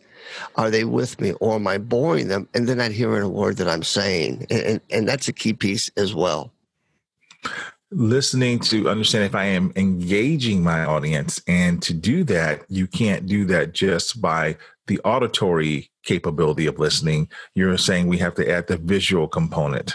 Are 0.56 0.72
they 0.72 0.84
with 0.84 1.22
me 1.22 1.34
or 1.34 1.56
am 1.56 1.68
I 1.68 1.78
boring 1.78 2.28
them? 2.28 2.50
And 2.56 2.68
then 2.68 2.78
not 2.78 2.92
hearing 2.92 3.22
a 3.22 3.30
word 3.30 3.58
that 3.58 3.70
I'm 3.70 3.84
saying. 3.84 4.48
And, 4.50 4.62
and, 4.62 4.82
and 4.90 5.08
that's 5.08 5.28
a 5.28 5.34
key 5.34 5.54
piece 5.54 5.90
as 5.96 6.16
well. 6.16 6.52
Listening 7.92 8.60
to 8.60 8.90
understand 8.90 9.26
if 9.26 9.36
I 9.36 9.46
am 9.46 9.72
engaging 9.76 10.64
my 10.64 10.84
audience. 10.84 11.40
And 11.48 11.82
to 11.84 11.94
do 11.94 12.24
that, 12.26 12.64
you 12.68 12.88
can't 12.88 13.28
do 13.28 13.46
that 13.46 13.74
just 13.74 14.22
by 14.22 14.58
the 14.88 15.00
auditory 15.06 15.92
capability 16.04 16.66
of 16.66 16.80
listening. 16.80 17.30
You're 17.54 17.78
saying 17.78 18.08
we 18.08 18.18
have 18.18 18.34
to 18.36 18.50
add 18.50 18.68
the 18.68 18.78
visual 18.78 19.28
component. 19.28 19.94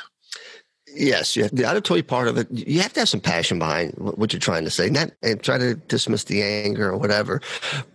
Yes, 0.95 1.37
you 1.37 1.45
have, 1.45 1.55
the 1.55 1.69
auditory 1.69 2.03
part 2.03 2.29
of 2.29 2.37
it. 2.37 2.51
You 2.51 2.81
have 2.81 2.93
to 2.95 3.01
have 3.01 3.09
some 3.09 3.21
passion 3.21 3.59
behind 3.59 3.95
what 3.97 4.33
you're 4.33 4.41
trying 4.41 4.65
to 4.65 4.71
say, 4.71 4.91
not 4.91 5.11
and 5.23 5.43
try 5.43 5.59
to 5.59 5.75
dismiss 5.75 6.25
the 6.25 6.43
anger 6.43 6.91
or 6.91 6.97
whatever, 6.97 7.41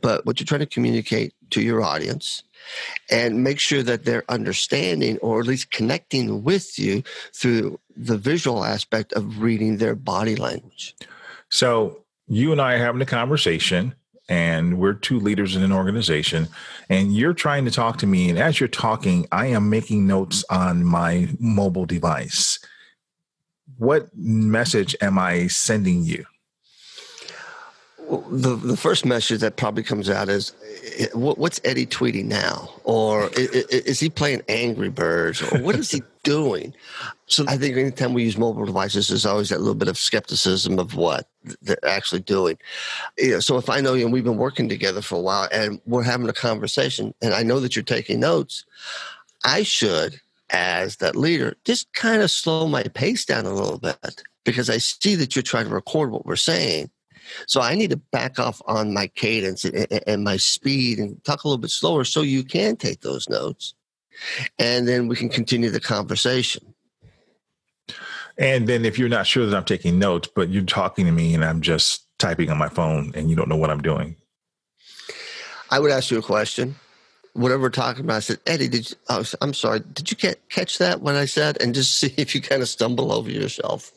but 0.01 0.25
what 0.25 0.39
you're 0.39 0.45
trying 0.45 0.61
to 0.61 0.65
communicate 0.65 1.33
to 1.51 1.61
your 1.61 1.81
audience, 1.81 2.43
and 3.09 3.43
make 3.43 3.59
sure 3.59 3.83
that 3.83 4.05
they're 4.05 4.23
understanding 4.29 5.17
or 5.19 5.39
at 5.39 5.47
least 5.47 5.71
connecting 5.71 6.43
with 6.43 6.77
you 6.79 7.03
through 7.33 7.79
the 7.95 8.17
visual 8.17 8.63
aspect 8.63 9.13
of 9.13 9.41
reading 9.41 9.77
their 9.77 9.95
body 9.95 10.35
language. 10.35 10.95
So 11.49 12.03
you 12.27 12.51
and 12.51 12.59
I 12.59 12.73
are 12.73 12.79
having 12.79 13.01
a 13.01 13.05
conversation, 13.05 13.95
and 14.27 14.77
we're 14.77 14.93
two 14.93 15.19
leaders 15.19 15.55
in 15.55 15.63
an 15.63 15.71
organization, 15.71 16.47
and 16.89 17.15
you're 17.15 17.33
trying 17.33 17.63
to 17.65 17.71
talk 17.71 17.97
to 17.99 18.07
me, 18.07 18.29
and 18.29 18.37
as 18.37 18.59
you're 18.59 18.67
talking, 18.67 19.27
I 19.31 19.47
am 19.47 19.69
making 19.69 20.07
notes 20.07 20.43
on 20.49 20.83
my 20.83 21.29
mobile 21.39 21.85
device 21.85 22.59
what 23.77 24.09
message 24.15 24.95
am 25.01 25.17
I 25.17 25.47
sending 25.47 26.03
you? 26.03 26.25
the 28.09 28.55
the 28.55 28.77
first 28.77 29.05
message 29.05 29.41
that 29.41 29.57
probably 29.57 29.83
comes 29.83 30.09
out 30.09 30.29
is 30.29 30.53
eh, 30.97 31.07
what's 31.13 31.59
Eddie 31.63 31.85
tweeting 31.85 32.25
now? 32.25 32.69
Or 32.83 33.29
is, 33.33 33.99
he 33.99 34.09
playing 34.09 34.43
Angry 34.47 34.89
Birds? 34.89 35.41
Or 35.41 35.59
what 35.59 35.75
is 35.75 35.91
he 35.91 36.03
doing? 36.23 36.73
So 37.25 37.43
I 37.47 37.57
think 37.57 37.75
anytime 37.75 38.13
we 38.13 38.23
use 38.23 38.37
mobile 38.37 38.65
devices 38.65 39.09
there's 39.09 39.25
always 39.25 39.49
that 39.49 39.59
little 39.59 39.75
bit 39.75 39.89
of 39.89 39.97
skepticism 39.97 40.79
of 40.79 40.95
what 40.95 41.27
they're 41.61 41.85
actually 41.85 42.21
doing. 42.21 42.57
You 43.17 43.31
know, 43.31 43.39
so 43.39 43.57
if 43.57 43.69
I 43.69 43.81
know 43.81 43.93
you 43.93 44.05
and 44.05 44.13
we've 44.13 44.23
been 44.23 44.37
working 44.37 44.69
together 44.69 45.01
for 45.01 45.15
a 45.15 45.21
while 45.21 45.49
and 45.51 45.81
we're 45.85 46.03
having 46.03 46.29
a 46.29 46.33
conversation 46.33 47.13
and 47.21 47.33
I 47.33 47.43
know 47.43 47.59
that 47.59 47.75
you're 47.75 47.83
taking 47.83 48.21
notes 48.21 48.65
I 49.43 49.63
should 49.63 50.19
as 50.49 50.97
that 50.97 51.15
leader, 51.15 51.55
just 51.65 51.91
kind 51.93 52.21
of 52.21 52.31
slow 52.31 52.67
my 52.67 52.83
pace 52.83 53.25
down 53.25 53.45
a 53.45 53.53
little 53.53 53.79
bit 53.79 54.23
because 54.45 54.69
I 54.69 54.77
see 54.77 55.15
that 55.15 55.35
you're 55.35 55.43
trying 55.43 55.65
to 55.67 55.73
record 55.73 56.11
what 56.11 56.25
we're 56.25 56.35
saying. 56.35 56.89
So 57.45 57.61
I 57.61 57.75
need 57.75 57.89
to 57.89 57.97
back 57.97 58.39
off 58.39 58.61
on 58.67 58.93
my 58.93 59.07
cadence 59.07 59.65
and, 59.65 60.01
and, 60.07 60.23
my 60.23 60.37
speed 60.37 60.97
and 60.97 61.21
talk 61.25 61.43
a 61.43 61.47
little 61.47 61.59
bit 61.59 61.71
slower 61.71 62.05
so 62.05 62.21
you 62.21 62.43
can 62.43 62.77
take 62.77 63.01
those 63.01 63.27
notes. 63.27 63.73
And 64.57 64.87
then 64.87 65.09
we 65.09 65.17
can 65.17 65.27
continue 65.27 65.69
the 65.69 65.81
conversation. 65.81 66.73
And 68.37 68.67
then 68.67 68.85
if 68.85 68.97
you're 68.97 69.09
not 69.09 69.27
sure 69.27 69.45
that 69.45 69.55
I'm 69.55 69.65
taking 69.65 69.99
notes, 69.99 70.29
but 70.33 70.49
you're 70.49 70.63
talking 70.63 71.05
to 71.05 71.11
me 71.11 71.33
and 71.33 71.43
I'm 71.43 71.61
just 71.61 72.05
typing 72.17 72.49
on 72.49 72.57
my 72.57 72.69
phone 72.69 73.11
and 73.15 73.29
you 73.29 73.35
don't 73.35 73.49
know 73.49 73.57
what 73.57 73.69
I'm 73.69 73.81
doing. 73.81 74.15
I 75.69 75.79
would 75.79 75.91
ask 75.91 76.11
you 76.11 76.19
a 76.19 76.21
question 76.21 76.75
whatever 77.37 77.63
we're 77.63 77.69
talking 77.69 78.03
about, 78.03 78.17
I 78.17 78.19
said, 78.19 78.39
Eddie, 78.47 78.67
did 78.67 78.89
you, 78.89 78.95
oh, 79.09 79.23
I'm 79.41 79.53
sorry, 79.53 79.81
did 79.93 80.11
you 80.11 80.33
catch 80.49 80.79
that 80.79 81.01
when 81.01 81.15
I 81.15 81.25
said, 81.25 81.61
and 81.61 81.73
just 81.73 81.93
see 81.99 82.13
if 82.17 82.33
you 82.35 82.41
kind 82.41 82.61
of 82.61 82.67
stumble 82.67 83.11
over 83.11 83.29
yourself. 83.29 83.91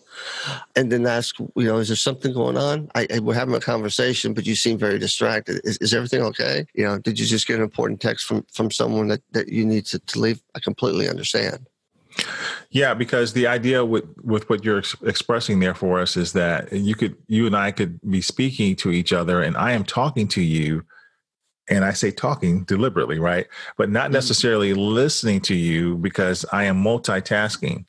And 0.77 0.93
then 0.93 1.07
ask, 1.07 1.39
you 1.39 1.65
know, 1.65 1.79
is 1.79 1.89
there 1.89 1.97
something 1.97 2.35
going 2.35 2.59
on? 2.59 2.91
I, 2.95 3.07
I 3.15 3.19
we're 3.21 3.33
having 3.33 3.55
a 3.55 3.61
conversation, 3.61 4.35
but 4.35 4.45
you 4.45 4.55
seem 4.55 4.77
very 4.77 4.99
distracted. 4.99 5.63
Is, 5.65 5.79
is 5.79 5.95
everything 5.95 6.21
okay? 6.23 6.67
You 6.75 6.85
know, 6.85 6.99
did 6.99 7.19
you 7.19 7.25
just 7.25 7.47
get 7.47 7.57
an 7.57 7.63
important 7.63 8.03
text 8.03 8.27
from 8.27 8.45
from 8.53 8.71
someone 8.71 9.09
that, 9.09 9.23
that 9.33 9.49
you 9.49 9.65
need 9.65 9.87
to, 9.87 9.99
to 9.99 10.19
leave? 10.19 10.43
I 10.55 10.59
completely 10.59 11.09
understand. 11.09 11.67
Yeah, 12.71 12.93
because 12.93 13.33
the 13.33 13.47
idea 13.47 13.83
with 13.83 14.05
with 14.23 14.51
what 14.51 14.63
you're 14.63 14.79
ex- 14.79 14.97
expressing 15.03 15.61
there 15.61 15.75
for 15.75 16.01
us 16.01 16.19
is 16.19 16.35
that 16.35 16.71
you 16.71 16.95
could 16.95 17.17
you 17.29 17.47
and 17.47 17.57
I 17.57 17.71
could 17.71 17.99
be 18.03 18.21
speaking 18.21 18.77
to 18.77 18.91
each 18.91 19.15
other, 19.15 19.43
and 19.43 19.57
I 19.57 19.73
am 19.73 19.85
talking 19.85 20.29
to 20.29 20.43
you, 20.43 20.85
and 21.71 21.85
I 21.85 21.93
say 21.93 22.11
talking 22.11 22.65
deliberately, 22.65 23.19
right? 23.19 23.47
But 23.77 23.91
not 23.91 24.07
mm-hmm. 24.07 24.15
necessarily 24.15 24.75
listening 24.75 25.41
to 25.43 25.55
you 25.55 25.97
because 25.97 26.45
I 26.53 26.65
am 26.65 26.83
multitasking, 26.83 27.85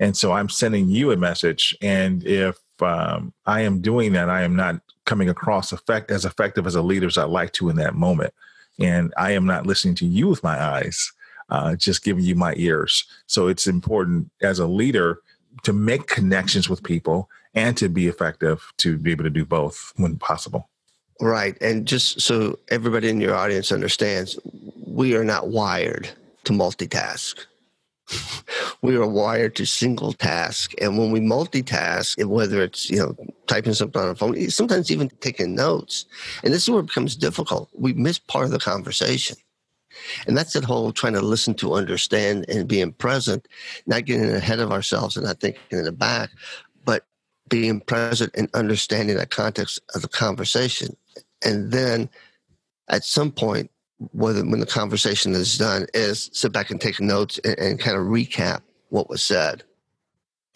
and 0.00 0.16
so 0.16 0.32
I'm 0.32 0.48
sending 0.48 0.88
you 0.88 1.12
a 1.12 1.16
message, 1.16 1.76
and 1.80 2.24
if 2.24 2.58
um, 2.82 3.32
I 3.46 3.62
am 3.62 3.80
doing 3.80 4.12
that, 4.12 4.28
I 4.28 4.42
am 4.42 4.56
not 4.56 4.80
coming 5.04 5.28
across 5.28 5.72
effect 5.72 6.10
as 6.10 6.24
effective 6.24 6.66
as 6.66 6.74
a 6.74 6.82
leader 6.82 7.06
as 7.06 7.18
I 7.18 7.24
like 7.24 7.52
to 7.54 7.68
in 7.68 7.76
that 7.76 7.94
moment, 7.94 8.34
and 8.78 9.12
I 9.16 9.32
am 9.32 9.46
not 9.46 9.66
listening 9.66 9.94
to 9.96 10.06
you 10.06 10.28
with 10.28 10.42
my 10.42 10.60
eyes 10.60 11.12
uh, 11.50 11.76
just 11.76 12.04
giving 12.04 12.24
you 12.24 12.34
my 12.34 12.54
ears. 12.56 13.04
So 13.26 13.48
it's 13.48 13.66
important 13.66 14.30
as 14.42 14.58
a 14.58 14.66
leader 14.66 15.20
to 15.64 15.72
make 15.72 16.06
connections 16.06 16.68
with 16.68 16.82
people 16.82 17.28
and 17.54 17.76
to 17.76 17.88
be 17.88 18.06
effective 18.06 18.72
to 18.78 18.98
be 18.98 19.10
able 19.10 19.24
to 19.24 19.30
do 19.30 19.44
both 19.44 19.92
when 19.96 20.16
possible. 20.16 20.68
Right. 21.20 21.56
And 21.60 21.86
just 21.86 22.20
so 22.20 22.58
everybody 22.70 23.08
in 23.08 23.20
your 23.20 23.34
audience 23.34 23.72
understands, 23.72 24.38
we 24.86 25.16
are 25.16 25.24
not 25.24 25.48
wired 25.48 26.08
to 26.44 26.52
multitask. 26.52 27.44
we 28.82 28.96
are 28.96 29.06
wired 29.06 29.56
to 29.56 29.66
single 29.66 30.12
task. 30.12 30.72
And 30.80 30.96
when 30.96 31.10
we 31.10 31.20
multitask, 31.20 32.24
whether 32.24 32.62
it's, 32.62 32.88
you 32.88 32.98
know, 32.98 33.16
typing 33.46 33.74
something 33.74 34.00
on 34.00 34.10
a 34.10 34.14
phone, 34.14 34.50
sometimes 34.50 34.90
even 34.90 35.10
taking 35.20 35.54
notes, 35.54 36.06
and 36.42 36.52
this 36.52 36.62
is 36.62 36.70
where 36.70 36.80
it 36.80 36.86
becomes 36.86 37.16
difficult. 37.16 37.68
We 37.74 37.92
miss 37.92 38.18
part 38.18 38.46
of 38.46 38.52
the 38.52 38.58
conversation. 38.58 39.36
And 40.26 40.36
that's 40.36 40.52
that 40.52 40.64
whole 40.64 40.92
trying 40.92 41.14
to 41.14 41.20
listen 41.20 41.54
to 41.54 41.74
understand 41.74 42.46
and 42.48 42.68
being 42.68 42.92
present, 42.92 43.48
not 43.86 44.04
getting 44.04 44.30
ahead 44.30 44.60
of 44.60 44.70
ourselves 44.70 45.16
and 45.16 45.26
not 45.26 45.40
thinking 45.40 45.62
in 45.70 45.84
the 45.84 45.92
back, 45.92 46.30
but 46.84 47.04
being 47.48 47.80
present 47.80 48.32
and 48.36 48.48
understanding 48.54 49.16
the 49.16 49.26
context 49.26 49.80
of 49.94 50.02
the 50.02 50.08
conversation. 50.08 50.96
And 51.44 51.70
then 51.70 52.08
at 52.88 53.04
some 53.04 53.30
point, 53.32 53.70
when 54.12 54.60
the 54.60 54.66
conversation 54.66 55.32
is 55.32 55.58
done, 55.58 55.86
is 55.94 56.30
sit 56.32 56.52
back 56.52 56.70
and 56.70 56.80
take 56.80 57.00
notes 57.00 57.38
and, 57.44 57.58
and 57.58 57.80
kind 57.80 57.96
of 57.96 58.04
recap 58.04 58.60
what 58.90 59.08
was 59.10 59.22
said. 59.22 59.64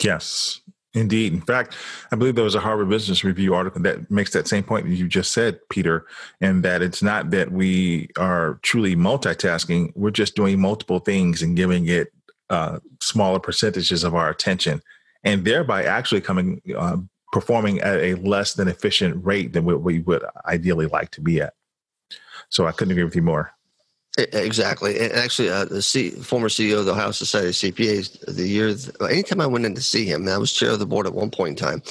Yes. 0.03 0.61
Indeed. 0.95 1.33
In 1.33 1.41
fact, 1.41 1.75
I 2.11 2.17
believe 2.17 2.35
there 2.35 2.45
was 2.45 2.55
a 2.55 2.61
Harvard 2.61 2.91
Business 2.91 3.25
Review 3.25 3.55
article 3.55 3.81
that 3.83 4.11
makes 4.11 4.31
that 4.33 4.47
same 4.47 4.63
point 4.63 4.87
that 4.87 4.95
you 4.95 5.09
just 5.09 5.33
said, 5.33 5.59
Peter, 5.71 6.07
and 6.41 6.63
that 6.65 6.83
it's 6.83 7.03
not 7.03 7.31
that 7.31 7.51
we 7.51 8.11
are 8.19 8.59
truly 8.63 8.95
multitasking. 8.95 9.93
We're 9.97 10.11
just 10.11 10.37
doing 10.37 10.61
multiple 10.61 10.99
things 10.99 11.41
and 11.41 11.57
giving 11.57 11.87
it 11.87 12.13
uh, 12.51 12.81
smaller 13.01 13.41
percentages 13.41 14.05
of 14.05 14.15
our 14.15 14.29
attention, 14.29 14.83
and 15.25 15.47
thereby 15.47 15.85
actually 15.85 16.21
coming 16.21 16.61
uh, 16.77 16.99
performing 17.33 17.81
at 17.81 17.99
a 17.99 18.15
less 18.17 18.55
than 18.55 18.69
efficient 18.69 19.25
rate 19.25 19.53
than 19.53 19.65
what 19.65 19.83
we 19.83 19.99
would 20.01 20.23
ideally 20.47 20.87
like 20.87 21.11
to 21.11 21.21
be 21.21 21.41
at. 21.41 21.55
So 22.51 22.67
I 22.67 22.73
couldn't 22.73 22.93
agree 22.93 23.05
with 23.05 23.17
you 23.17 23.23
more. 23.23 23.53
Exactly, 24.19 25.01
and 25.01 25.11
actually, 25.15 25.49
uh, 25.49 25.65
the 25.65 25.81
C, 25.81 26.11
former 26.11 26.51
CEO 26.51 26.81
of 26.81 26.85
the 26.85 26.93
Ohio 26.93 27.13
Society 27.13 27.49
of 27.49 27.55
CPAs, 27.55 28.37
the 28.37 28.47
year 28.47 28.77
anytime 29.11 29.41
I 29.41 29.47
went 29.47 29.65
in 29.65 29.75
to 29.75 29.81
see 29.81 30.05
him, 30.05 30.29
I 30.29 30.37
was 30.37 30.53
chair 30.53 30.71
of 30.71 30.81
the 30.81 30.87
board 30.87 31.07
at 31.07 31.15
one 31.15 31.31
point 31.31 31.59
in 31.59 31.67
time. 31.67 31.83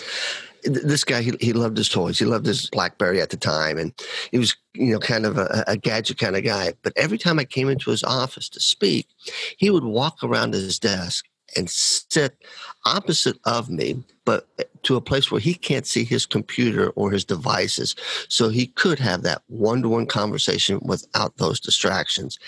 This 0.63 1.03
guy, 1.03 1.24
he, 1.24 1.33
he 1.41 1.53
loved 1.53 1.77
his 1.77 1.89
toys. 1.89 2.19
He 2.19 2.25
loved 2.25 2.45
his 2.45 2.69
BlackBerry 2.69 3.19
at 3.19 3.31
the 3.31 3.38
time, 3.38 3.79
and 3.79 3.91
he 4.29 4.38
was, 4.38 4.55
you 4.75 4.93
know, 4.93 5.00
kind 5.00 5.25
of 5.25 5.39
a, 5.39 5.63
a 5.65 5.75
gadget 5.75 6.19
kind 6.19 6.36
of 6.36 6.43
guy. 6.43 6.74
But 6.83 6.93
every 6.95 7.17
time 7.17 7.39
I 7.39 7.43
came 7.43 7.69
into 7.69 7.89
his 7.89 8.03
office 8.03 8.50
to 8.50 8.60
speak, 8.60 9.07
he 9.57 9.71
would 9.71 9.83
walk 9.83 10.24
around 10.24 10.53
his 10.53 10.77
desk 10.77 11.25
and 11.57 11.67
sit 11.71 12.38
opposite 12.85 13.38
of 13.45 13.69
me, 13.69 14.03
but 14.25 14.47
to 14.83 14.95
a 14.95 15.01
place 15.01 15.31
where 15.31 15.41
he 15.41 15.53
can't 15.53 15.85
see 15.85 16.03
his 16.03 16.25
computer 16.25 16.89
or 16.91 17.11
his 17.11 17.23
devices. 17.23 17.95
So 18.27 18.50
he 18.50 18.67
could 18.67 19.00
have 19.00 19.23
that 19.23 19.43
one 19.47 19.81
to 19.83 19.89
one 19.89 20.05
conversation 20.05 20.79
without 20.83 21.38
those 21.38 21.59
distractions. 21.59 22.39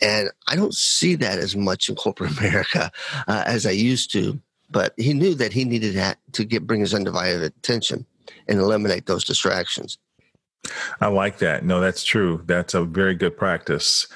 And 0.00 0.30
I 0.48 0.56
don't 0.56 0.74
see 0.74 1.14
that 1.16 1.38
as 1.38 1.56
much 1.56 1.88
in 1.88 1.94
corporate 1.94 2.38
America 2.38 2.90
uh, 3.28 3.44
as 3.46 3.66
I 3.66 3.72
used 3.72 4.12
to. 4.12 4.40
But 4.70 4.94
he 4.96 5.12
knew 5.12 5.34
that 5.34 5.52
he 5.52 5.64
needed 5.64 5.94
that 5.94 6.18
to 6.32 6.44
get 6.44 6.66
bring 6.66 6.80
his 6.80 6.94
undivided 6.94 7.42
attention 7.42 8.06
and 8.48 8.58
eliminate 8.58 9.06
those 9.06 9.24
distractions. 9.24 9.98
I 11.00 11.08
like 11.08 11.38
that. 11.38 11.64
No, 11.64 11.80
that's 11.80 12.02
true. 12.02 12.42
That's 12.46 12.74
a 12.74 12.84
very 12.84 13.14
good 13.14 13.36
practice. 13.36 14.06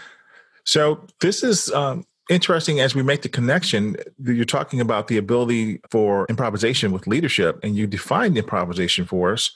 So 0.64 1.06
this 1.20 1.42
is 1.42 1.70
um, 1.72 2.04
interesting 2.28 2.80
as 2.80 2.94
we 2.94 3.02
make 3.02 3.22
the 3.22 3.28
connection. 3.28 3.96
You're 4.22 4.44
talking 4.44 4.80
about 4.80 5.08
the 5.08 5.16
ability 5.16 5.80
for 5.90 6.26
improvisation 6.28 6.92
with 6.92 7.06
leadership, 7.06 7.58
and 7.62 7.76
you 7.76 7.86
defined 7.86 8.36
improvisation 8.36 9.04
for 9.04 9.32
us. 9.32 9.50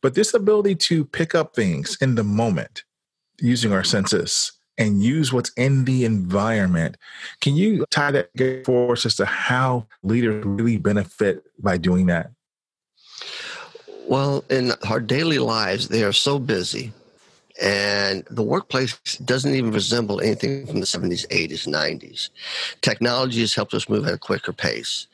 But 0.00 0.14
this 0.14 0.34
ability 0.34 0.76
to 0.76 1.04
pick 1.04 1.34
up 1.34 1.54
things 1.54 1.96
in 2.00 2.14
the 2.14 2.24
moment 2.24 2.84
using 3.40 3.72
our 3.72 3.84
senses 3.84 4.52
and 4.78 5.02
use 5.02 5.32
what's 5.32 5.52
in 5.56 5.84
the 5.84 6.04
environment. 6.04 6.96
Can 7.40 7.54
you 7.54 7.84
tie 7.90 8.10
that 8.12 8.30
for 8.64 8.92
us 8.92 9.04
as 9.04 9.16
to 9.16 9.26
how 9.26 9.86
leaders 10.02 10.44
really 10.44 10.78
benefit 10.78 11.44
by 11.58 11.76
doing 11.76 12.06
that? 12.06 12.30
Well, 14.08 14.42
in 14.48 14.72
our 14.88 15.00
daily 15.00 15.38
lives, 15.38 15.88
they 15.88 16.02
are 16.02 16.12
so 16.12 16.38
busy 16.38 16.92
and 17.60 18.24
the 18.30 18.42
workplace 18.42 18.94
doesn't 19.24 19.54
even 19.54 19.70
resemble 19.70 20.20
anything 20.20 20.66
from 20.66 20.80
the 20.80 20.86
70s, 20.86 21.26
80s, 21.28 21.68
90s. 21.68 22.30
Technology 22.80 23.40
has 23.40 23.54
helped 23.54 23.74
us 23.74 23.88
move 23.88 24.06
at 24.06 24.14
a 24.14 24.18
quicker 24.18 24.52
pace. 24.52 25.06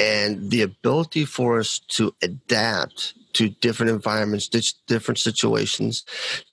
And 0.00 0.50
the 0.50 0.62
ability 0.62 1.26
for 1.26 1.58
us 1.58 1.78
to 1.90 2.14
adapt 2.22 3.14
to 3.34 3.50
different 3.50 3.90
environments, 3.90 4.48
different 4.86 5.18
situations, 5.18 6.04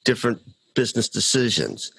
different 0.04 0.42
business 0.74 1.08
decisions, 1.08 1.94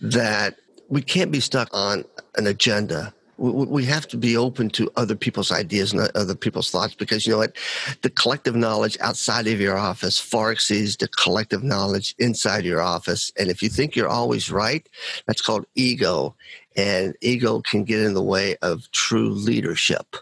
that 0.00 0.56
we 0.88 1.02
can't 1.02 1.30
be 1.30 1.40
stuck 1.40 1.68
on 1.72 2.04
an 2.36 2.46
agenda 2.46 3.12
we 3.38 3.84
have 3.84 4.08
to 4.08 4.16
be 4.16 4.36
open 4.36 4.70
to 4.70 4.90
other 4.96 5.14
people's 5.14 5.52
ideas 5.52 5.92
and 5.92 6.10
other 6.14 6.34
people's 6.34 6.70
thoughts 6.70 6.94
because 6.94 7.26
you 7.26 7.32
know 7.32 7.38
what? 7.38 7.56
The 8.02 8.10
collective 8.10 8.56
knowledge 8.56 8.96
outside 9.00 9.46
of 9.46 9.60
your 9.60 9.76
office 9.76 10.18
far 10.18 10.52
exceeds 10.52 10.96
the 10.96 11.08
collective 11.08 11.62
knowledge 11.62 12.14
inside 12.18 12.64
your 12.64 12.80
office. 12.80 13.32
And 13.38 13.50
if 13.50 13.62
you 13.62 13.68
think 13.68 13.94
you're 13.94 14.08
always 14.08 14.50
right 14.50 14.88
that's 15.26 15.42
called 15.42 15.66
ego. 15.74 16.34
And 16.76 17.14
ego 17.20 17.60
can 17.60 17.84
get 17.84 18.00
in 18.00 18.14
the 18.14 18.22
way 18.22 18.56
of 18.62 18.90
true 18.90 19.30
leadership. 19.30 20.16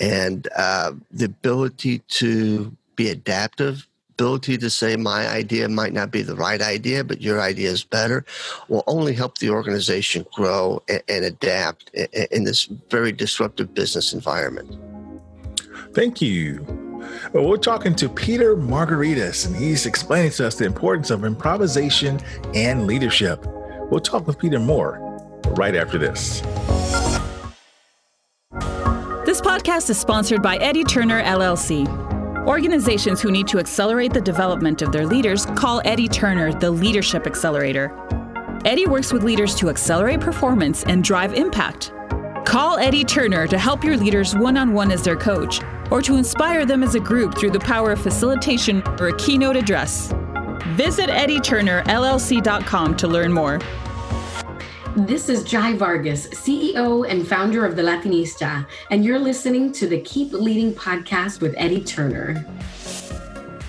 And 0.00 0.46
uh, 0.56 0.92
the 1.10 1.24
ability 1.24 2.00
to 2.08 2.76
be 2.94 3.08
adaptive 3.08 3.87
ability 4.18 4.58
to 4.58 4.68
say 4.68 4.96
my 4.96 5.28
idea 5.28 5.68
might 5.68 5.92
not 5.92 6.10
be 6.10 6.22
the 6.22 6.34
right 6.34 6.60
idea, 6.60 7.04
but 7.04 7.20
your 7.20 7.40
idea 7.40 7.70
is 7.70 7.84
better, 7.84 8.24
will 8.68 8.82
only 8.88 9.14
help 9.14 9.38
the 9.38 9.48
organization 9.48 10.26
grow 10.34 10.82
and, 10.88 11.00
and 11.08 11.24
adapt 11.24 11.90
in, 11.94 12.08
in 12.32 12.42
this 12.42 12.64
very 12.90 13.12
disruptive 13.12 13.72
business 13.74 14.12
environment. 14.12 14.76
Thank 15.94 16.20
you. 16.20 16.66
Well, 17.32 17.48
we're 17.48 17.58
talking 17.58 17.94
to 17.94 18.08
Peter 18.08 18.56
Margaritis, 18.56 19.46
and 19.46 19.54
he's 19.54 19.86
explaining 19.86 20.32
to 20.32 20.48
us 20.48 20.56
the 20.56 20.66
importance 20.66 21.10
of 21.10 21.24
improvisation 21.24 22.18
and 22.54 22.88
leadership. 22.88 23.46
We'll 23.88 24.00
talk 24.00 24.26
with 24.26 24.36
Peter 24.36 24.58
more 24.58 24.98
right 25.50 25.76
after 25.76 25.96
this. 25.96 26.40
This 29.24 29.40
podcast 29.40 29.88
is 29.90 29.98
sponsored 29.98 30.42
by 30.42 30.56
Eddie 30.56 30.84
Turner 30.84 31.22
LLC. 31.22 32.17
Organizations 32.48 33.20
who 33.20 33.30
need 33.30 33.46
to 33.48 33.58
accelerate 33.58 34.14
the 34.14 34.22
development 34.22 34.80
of 34.80 34.90
their 34.90 35.04
leaders 35.04 35.44
call 35.44 35.82
Eddie 35.84 36.08
Turner 36.08 36.50
the 36.50 36.70
Leadership 36.70 37.26
Accelerator. 37.26 37.92
Eddie 38.64 38.86
works 38.86 39.12
with 39.12 39.22
leaders 39.22 39.54
to 39.56 39.68
accelerate 39.68 40.20
performance 40.20 40.82
and 40.84 41.04
drive 41.04 41.34
impact. 41.34 41.92
Call 42.46 42.78
Eddie 42.78 43.04
Turner 43.04 43.46
to 43.46 43.58
help 43.58 43.84
your 43.84 43.98
leaders 43.98 44.34
one 44.34 44.56
on 44.56 44.72
one 44.72 44.90
as 44.90 45.02
their 45.02 45.14
coach, 45.14 45.60
or 45.90 46.00
to 46.00 46.16
inspire 46.16 46.64
them 46.64 46.82
as 46.82 46.94
a 46.94 47.00
group 47.00 47.36
through 47.36 47.50
the 47.50 47.60
power 47.60 47.92
of 47.92 48.00
facilitation 48.00 48.82
or 48.98 49.08
a 49.08 49.16
keynote 49.18 49.54
address. 49.54 50.10
Visit 50.68 51.10
EddieTurnerLLC.com 51.10 52.96
to 52.96 53.08
learn 53.08 53.30
more. 53.30 53.60
This 55.06 55.28
is 55.28 55.44
Jai 55.44 55.74
Vargas, 55.74 56.26
CEO 56.30 57.08
and 57.08 57.24
founder 57.24 57.64
of 57.64 57.76
The 57.76 57.82
Latinista, 57.82 58.66
and 58.90 59.04
you're 59.04 59.20
listening 59.20 59.70
to 59.74 59.86
the 59.86 60.00
Keep 60.00 60.32
Leading 60.32 60.74
podcast 60.74 61.40
with 61.40 61.54
Eddie 61.56 61.84
Turner. 61.84 62.44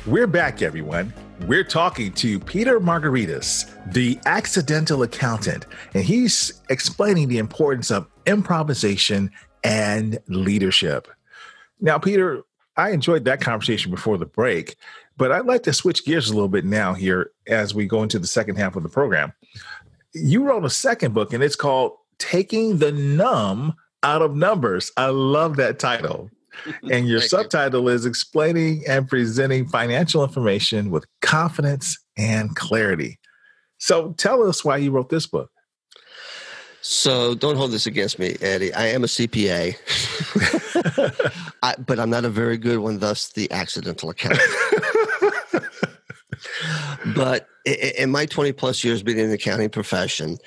We're 0.08 0.26
back, 0.26 0.64
everyone. 0.64 1.14
We're 1.46 1.64
talking 1.64 2.14
to 2.14 2.40
Peter 2.40 2.80
Margaritis, 2.80 3.72
the 3.94 4.20
accidental 4.26 5.04
accountant, 5.04 5.68
and 5.94 6.04
he's 6.04 6.64
explaining 6.70 7.28
the 7.28 7.38
importance 7.38 7.92
of 7.92 8.08
improvisation 8.26 9.30
and 9.64 10.18
leadership. 10.30 11.08
Now, 11.80 12.00
Peter, 12.00 12.42
I 12.76 12.90
enjoyed 12.90 13.26
that 13.26 13.40
conversation 13.40 13.92
before 13.92 14.18
the 14.18 14.26
break, 14.26 14.78
but 15.16 15.32
I'd 15.32 15.46
like 15.46 15.62
to 15.64 15.74
switch 15.74 16.06
gears 16.06 16.32
a 16.32 16.34
little 16.34 16.50
bit 16.50 16.66
now 16.66 16.96
here 16.96 17.30
as 17.48 17.76
we 17.76 17.86
go 17.86 18.02
into 18.02 18.18
the 18.18 18.26
second 18.26 18.56
half 18.56 18.76
of 18.76 18.82
the 18.82 18.90
program 18.90 19.32
you 20.14 20.44
wrote 20.44 20.66
a 20.66 20.70
second 20.70 21.14
book 21.14 21.34
and 21.34 21.44
it's 21.44 21.56
called 21.56 21.94
Taking 22.18 22.78
the 22.78 22.92
Numb 22.92 23.76
out 24.04 24.22
of 24.22 24.36
numbers. 24.36 24.92
I 24.98 25.08
love 25.08 25.58
that 25.58 25.80
title. 25.80 26.30
And 26.92 27.08
your 27.08 27.22
subtitle 27.22 27.84
you. 27.84 27.90
is 27.90 28.06
explaining 28.06 28.84
and 28.86 29.08
presenting 29.08 29.70
financial 29.70 30.26
information 30.26 30.90
with 30.90 31.06
confidence 31.22 31.98
and 32.18 32.54
clarity. 32.54 33.18
So 33.78 34.12
tell 34.18 34.46
us 34.46 34.66
why 34.66 34.76
you 34.76 34.92
wrote 34.92 35.08
this 35.08 35.26
book. 35.26 35.50
So 36.82 37.34
don't 37.36 37.56
hold 37.56 37.72
this 37.72 37.88
against 37.88 38.20
me, 38.20 38.36
Eddie. 38.42 38.74
I 38.74 38.88
am 38.88 39.06
a 39.06 39.08
CPA, 39.08 39.76
I, 41.64 41.76
but 41.78 41.98
I'm 41.98 42.10
not 42.10 42.26
a 42.26 42.30
very 42.30 42.58
good 42.58 42.80
one, 42.80 43.00
thus 43.00 43.30
the 43.30 43.50
accidental 43.52 44.10
account. 44.10 44.40
But 47.16 47.48
in 47.66 48.10
my 48.10 48.26
20 48.26 48.52
plus 48.54 48.84
years 48.84 49.04
being 49.04 49.20
in 49.20 49.30
the 49.30 49.36
accounting 49.36 49.70
profession 49.70 50.38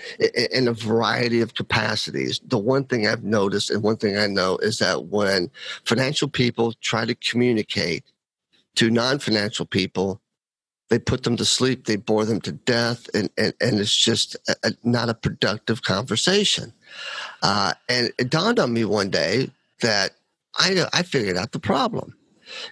in 0.50 0.66
a 0.66 0.72
variety 0.72 1.40
of 1.40 1.54
capacities 1.54 2.40
the 2.46 2.58
one 2.58 2.84
thing 2.84 3.06
i've 3.06 3.22
noticed 3.22 3.70
and 3.70 3.82
one 3.82 3.96
thing 3.96 4.16
i 4.16 4.26
know 4.26 4.56
is 4.58 4.78
that 4.78 5.06
when 5.06 5.50
financial 5.84 6.28
people 6.28 6.72
try 6.80 7.04
to 7.04 7.14
communicate 7.14 8.04
to 8.74 8.90
non-financial 8.90 9.66
people 9.66 10.20
they 10.92 10.98
put 10.98 11.22
them 11.22 11.38
to 11.38 11.44
sleep, 11.46 11.86
they 11.86 11.96
bore 11.96 12.26
them 12.26 12.38
to 12.42 12.52
death, 12.52 13.08
and, 13.14 13.30
and, 13.38 13.54
and 13.62 13.80
it's 13.80 13.96
just 13.96 14.36
a, 14.46 14.54
a, 14.62 14.72
not 14.84 15.08
a 15.08 15.14
productive 15.14 15.82
conversation. 15.82 16.70
Uh, 17.42 17.72
and 17.88 18.12
it 18.18 18.28
dawned 18.28 18.58
on 18.58 18.74
me 18.74 18.84
one 18.84 19.08
day 19.08 19.50
that 19.80 20.10
I, 20.58 20.84
I 20.92 21.02
figured 21.02 21.38
out 21.38 21.52
the 21.52 21.58
problem 21.58 22.14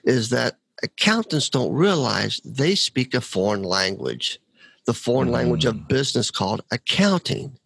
is 0.05 0.29
that 0.29 0.59
accountants 0.83 1.49
don't 1.49 1.73
realize 1.73 2.41
they 2.45 2.75
speak 2.75 3.15
a 3.15 3.21
foreign 3.21 3.63
language, 3.63 4.41
the 4.87 4.95
foreign 4.95 5.29
mm. 5.29 5.33
language 5.33 5.65
of 5.65 5.89
business 5.89 6.31
called 6.31 6.63
accounting. 6.71 7.57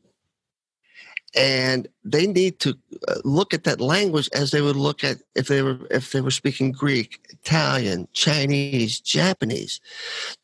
And 1.37 1.89
they 2.05 2.29
need 2.29 2.61
to 2.61 2.79
uh, 3.09 3.17
look 3.25 3.53
at 3.53 3.65
that 3.65 3.81
language 3.81 4.29
as 4.33 4.53
they 4.53 4.61
would 4.61 4.77
look 4.77 5.03
at 5.03 5.19
if 5.35 5.49
they 5.49 5.63
were 5.63 5.79
if 5.91 6.13
they 6.13 6.21
were 6.21 6.31
speaking 6.31 6.71
greek 6.71 7.19
italian 7.29 8.07
chinese 8.13 9.01
japanese. 9.01 9.81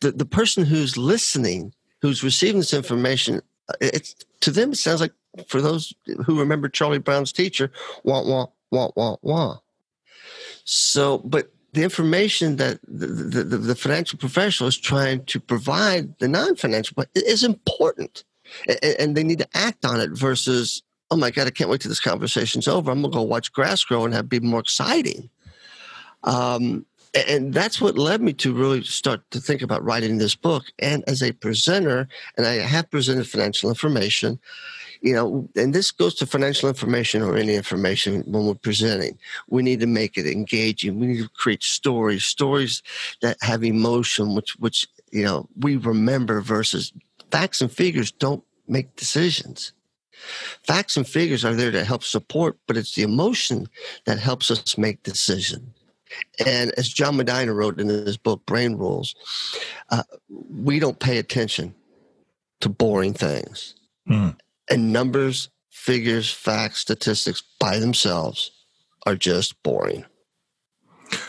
The, 0.01 0.11
the 0.11 0.25
person 0.25 0.65
who's 0.65 0.97
listening 0.97 1.73
who's 2.03 2.25
receiving 2.25 2.59
this 2.59 2.75
information 2.75 3.41
uh, 3.69 3.75
it's 3.81 4.17
to 4.41 4.51
them 4.51 4.73
it 4.73 4.79
sounds 4.79 5.01
like 5.01 5.13
for 5.47 5.61
those 5.61 5.95
who 6.27 6.41
remember 6.41 6.69
charlie 6.69 6.99
brown's 6.99 7.33
teacher 7.33 7.71
wah 8.03 8.23
wah 8.23 8.47
wah 8.73 8.91
wah 8.97 9.17
wah. 9.23 9.59
So 10.65 11.19
but 11.19 11.53
the 11.73 11.83
information 11.83 12.57
that 12.57 12.81
the, 12.87 13.07
the, 13.07 13.57
the 13.57 13.75
financial 13.75 14.19
professional 14.19 14.69
is 14.69 14.77
trying 14.77 15.25
to 15.27 15.39
provide 15.39 16.19
the 16.19 16.29
non-financial 16.29 17.05
is 17.15 17.45
important. 17.45 18.25
And 18.99 19.17
they 19.17 19.23
need 19.23 19.39
to 19.39 19.49
act 19.55 19.85
on 19.85 20.01
it 20.01 20.11
versus 20.11 20.83
oh 21.13 21.17
my 21.17 21.31
god 21.31 21.47
i 21.47 21.51
can't 21.51 21.71
wait 21.71 21.81
till 21.81 21.89
this 21.89 22.01
conversation's 22.01 22.67
over. 22.67 22.91
I'm 22.91 23.03
gonna 23.03 23.13
go 23.13 23.23
watch 23.23 23.53
grass 23.53 23.85
grow 23.85 24.05
and 24.05 24.13
have 24.13 24.29
be 24.29 24.41
more 24.41 24.61
exciting. 24.61 25.31
Um, 26.25 26.85
and 27.15 27.53
that's 27.53 27.81
what 27.81 27.99
led 27.99 28.21
me 28.21 28.33
to 28.33 28.55
really 28.55 28.83
start 28.83 29.21
to 29.31 29.41
think 29.41 29.63
about 29.63 29.85
writing 29.85 30.19
this 30.19 30.35
book 30.35 30.65
and 30.79 31.03
as 31.09 31.23
a 31.23 31.33
presenter 31.33 32.09
and 32.37 32.47
i 32.47 32.55
have 32.55 32.91
presented 32.91 33.27
financial 33.29 33.69
information 33.69 34.39
you 35.01 35.13
know 35.13 35.49
and 35.57 35.75
this 35.75 35.91
goes 35.91 36.15
to 36.15 36.27
financial 36.27 36.69
information 36.69 37.23
or 37.23 37.37
any 37.37 37.55
information 37.55 38.23
when 38.27 38.47
we're 38.47 38.55
presenting 38.55 39.19
we 39.49 39.63
need 39.63 39.81
to 39.81 39.87
make 39.87 40.17
it 40.17 40.27
engaging 40.27 41.01
we 41.01 41.07
need 41.07 41.23
to 41.23 41.29
create 41.31 41.63
stories 41.63 42.25
stories 42.25 42.83
that 43.23 43.37
have 43.41 43.65
emotion 43.65 44.35
which 44.35 44.53
which 44.61 44.87
you 45.11 45.25
know 45.25 45.49
we 45.59 45.77
remember 45.77 46.41
versus 46.41 46.93
facts 47.31 47.61
and 47.61 47.73
figures 47.73 48.11
don't 48.11 48.45
make 48.69 48.95
decisions. 48.97 49.73
Facts 50.67 50.97
and 50.97 51.07
figures 51.07 51.45
are 51.45 51.55
there 51.55 51.71
to 51.71 51.85
help 51.85 52.05
support, 52.05 52.59
but 52.67 52.77
it's 52.77 52.95
the 52.95 53.03
emotion 53.03 53.69
that 54.05 54.19
helps 54.19 54.51
us 54.51 54.77
make 54.77 55.03
decisions. 55.03 55.67
And 56.45 56.73
as 56.77 56.89
John 56.89 57.17
Medina 57.17 57.53
wrote 57.53 57.81
in 57.81 57.89
his 57.89 58.17
book, 58.17 58.45
Brain 58.47 58.77
Rules, 58.77 59.15
uh, 59.91 60.03
we 60.29 60.79
don't 60.79 60.99
pay 60.99 61.19
attention 61.19 61.75
to 62.61 62.69
boring 62.69 63.15
things. 63.15 63.75
Mm. 64.09 64.37
And 64.71 64.93
numbers, 64.93 65.49
figures, 65.71 66.33
facts, 66.33 66.79
statistics 66.79 67.43
by 67.59 67.79
themselves 67.79 68.51
are 69.07 69.17
just 69.17 69.63
boring. 69.63 70.05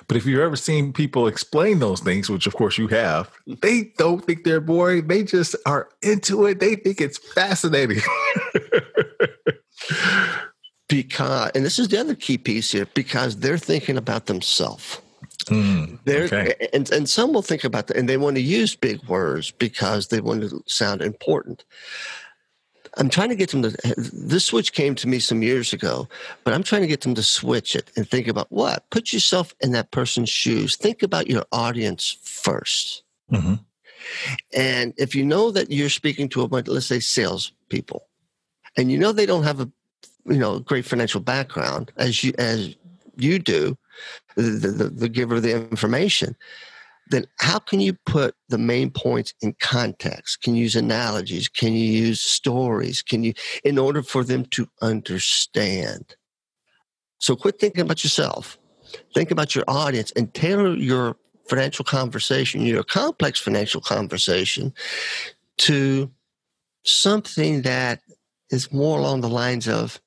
But 0.07 0.17
if 0.17 0.25
you've 0.25 0.41
ever 0.41 0.55
seen 0.55 0.93
people 0.93 1.27
explain 1.27 1.79
those 1.79 2.01
things, 2.01 2.29
which 2.29 2.45
of 2.45 2.53
course 2.55 2.77
you 2.77 2.87
have, 2.89 3.31
they 3.47 3.91
don't 3.97 4.23
think 4.23 4.43
they're 4.43 4.61
boring. 4.61 5.07
They 5.07 5.23
just 5.23 5.55
are 5.65 5.89
into 6.01 6.45
it. 6.45 6.59
They 6.59 6.75
think 6.75 7.01
it's 7.01 7.17
fascinating. 7.17 8.01
because, 10.91 11.51
and 11.55 11.65
this 11.65 11.79
is 11.79 11.87
the 11.87 11.99
other 11.99 12.15
key 12.15 12.37
piece 12.37 12.71
here, 12.73 12.85
because 12.93 13.37
they're 13.37 13.57
thinking 13.57 13.97
about 13.97 14.25
themselves. 14.25 14.99
Mm, 15.45 15.97
they're, 16.03 16.25
okay. 16.25 16.53
and, 16.73 16.91
and 16.91 17.09
some 17.09 17.31
will 17.31 17.41
think 17.41 17.63
about 17.63 17.87
that 17.87 17.97
and 17.97 18.07
they 18.07 18.17
want 18.17 18.35
to 18.35 18.41
use 18.41 18.75
big 18.75 19.01
words 19.05 19.49
because 19.49 20.09
they 20.09 20.21
want 20.21 20.41
to 20.41 20.61
sound 20.67 21.01
important. 21.01 21.63
I'm 22.97 23.09
trying 23.09 23.29
to 23.29 23.35
get 23.35 23.51
them 23.51 23.63
to 23.63 23.69
this 23.95 24.45
switch 24.45 24.73
came 24.73 24.95
to 24.95 25.07
me 25.07 25.19
some 25.19 25.41
years 25.41 25.71
ago, 25.71 26.09
but 26.43 26.53
I'm 26.53 26.61
trying 26.61 26.81
to 26.81 26.87
get 26.87 27.01
them 27.01 27.15
to 27.15 27.23
switch 27.23 27.73
it 27.73 27.89
and 27.95 28.07
think 28.07 28.27
about 28.27 28.51
what? 28.51 28.87
Put 28.89 29.13
yourself 29.13 29.55
in 29.61 29.71
that 29.71 29.91
person's 29.91 30.29
shoes. 30.29 30.75
Think 30.75 31.01
about 31.01 31.27
your 31.27 31.45
audience 31.53 32.17
1st 32.25 33.01
mm-hmm. 33.31 33.53
And 34.53 34.93
if 34.97 35.15
you 35.15 35.23
know 35.23 35.51
that 35.51 35.71
you're 35.71 35.89
speaking 35.89 36.27
to 36.29 36.41
a 36.41 36.47
bunch, 36.49 36.67
let's 36.67 36.87
say 36.87 36.99
sales 36.99 37.53
people 37.69 38.07
and 38.77 38.91
you 38.91 38.97
know 38.97 39.11
they 39.11 39.25
don't 39.25 39.43
have 39.43 39.59
a 39.59 39.71
you 40.25 40.37
know 40.37 40.59
great 40.59 40.85
financial 40.85 41.21
background 41.21 41.91
as 41.97 42.23
you 42.23 42.33
as 42.37 42.75
you 43.17 43.39
do, 43.39 43.77
the, 44.35 44.41
the, 44.41 44.89
the 44.89 45.09
giver 45.09 45.35
of 45.35 45.43
the 45.43 45.53
information, 45.53 46.35
then 47.09 47.25
how 47.39 47.59
can 47.59 47.79
you 47.79 47.93
put 48.05 48.35
the 48.49 48.57
main 48.57 48.89
points 48.89 49.33
in 49.41 49.55
context? 49.59 50.41
Can 50.41 50.55
you 50.55 50.63
use 50.63 50.75
analogies? 50.75 51.47
Can 51.47 51.73
you 51.73 51.85
use 51.85 52.21
stories? 52.21 53.01
Can 53.01 53.23
you, 53.23 53.33
in 53.63 53.77
order 53.77 54.01
for 54.01 54.23
them 54.23 54.45
to 54.51 54.67
understand? 54.81 56.15
So 57.19 57.35
quit 57.35 57.59
thinking 57.59 57.81
about 57.81 58.03
yourself. 58.03 58.57
Think 59.13 59.31
about 59.31 59.55
your 59.55 59.65
audience 59.67 60.11
and 60.15 60.33
tailor 60.33 60.73
your 60.73 61.17
financial 61.49 61.85
conversation, 61.85 62.61
your 62.61 62.83
complex 62.83 63.39
financial 63.39 63.81
conversation 63.81 64.73
to 65.59 66.09
something 66.83 67.61
that 67.61 68.01
is 68.49 68.71
more 68.71 68.99
along 68.99 69.21
the 69.21 69.29
lines 69.29 69.67
of 69.67 70.01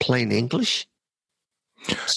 plain 0.00 0.32
English. 0.32 0.86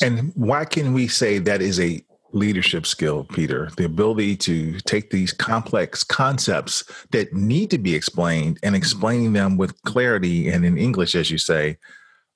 And 0.02 0.32
why 0.36 0.66
can 0.66 0.94
we 0.94 1.08
say 1.08 1.38
that 1.40 1.62
is 1.62 1.80
a 1.80 2.04
leadership 2.34 2.86
skill, 2.86 3.26
Peter, 3.26 3.70
the 3.78 3.86
ability 3.86 4.36
to 4.38 4.80
take 4.82 5.10
these 5.10 5.34
complex 5.34 6.04
concepts 6.04 6.84
that 7.12 7.34
need 7.34 7.70
to 7.72 7.78
be 7.78 7.94
explained 7.94 8.60
and 8.64 8.76
explaining 8.76 9.34
them 9.34 9.58
with 9.58 9.82
clarity 9.84 10.50
and 10.50 10.66
in 10.66 10.78
English, 10.78 11.16
as 11.16 11.30
you 11.30 11.38
say, 11.38 11.78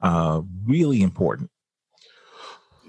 uh, 0.01 0.41
really 0.65 1.01
important. 1.01 1.49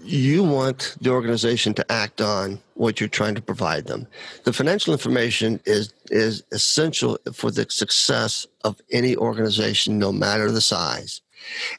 You 0.03 0.45
want 0.45 0.97
the 1.01 1.11
organization 1.11 1.75
to 1.75 1.92
act 1.92 2.21
on 2.21 2.61
what 2.75 3.01
you're 3.01 3.09
trying 3.09 3.35
to 3.35 3.42
provide 3.42 3.87
them. 3.87 4.07
The 4.45 4.53
financial 4.53 4.92
information 4.92 5.59
is 5.64 5.92
is 6.11 6.45
essential 6.53 7.19
for 7.33 7.51
the 7.51 7.66
success 7.69 8.47
of 8.62 8.81
any 8.92 9.16
organization, 9.16 9.99
no 9.99 10.12
matter 10.12 10.53
the 10.53 10.61
size. 10.61 11.23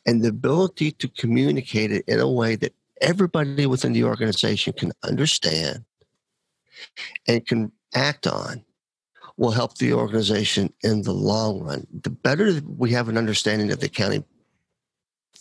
And 0.06 0.24
the 0.24 0.30
ability 0.30 0.92
to 0.94 1.08
communicate 1.08 1.92
it 1.92 2.06
in 2.08 2.20
a 2.20 2.30
way 2.30 2.56
that 2.58 2.74
everybody 3.02 3.66
within 3.66 3.94
the 3.94 4.04
organization 4.04 4.74
can 4.74 4.92
understand 5.04 5.84
and 7.28 7.46
can 7.46 7.72
act 7.94 8.28
on 8.28 8.64
will 9.38 9.52
help 9.52 9.78
the 9.78 9.94
organization 9.94 10.74
in 10.84 11.04
the 11.04 11.14
long 11.14 11.60
run. 11.62 11.86
The 12.02 12.10
better 12.10 12.60
we 12.66 12.92
have 12.92 13.08
an 13.08 13.18
understanding 13.18 13.72
of 13.72 13.80
the 13.80 13.86
accounting 13.86 14.26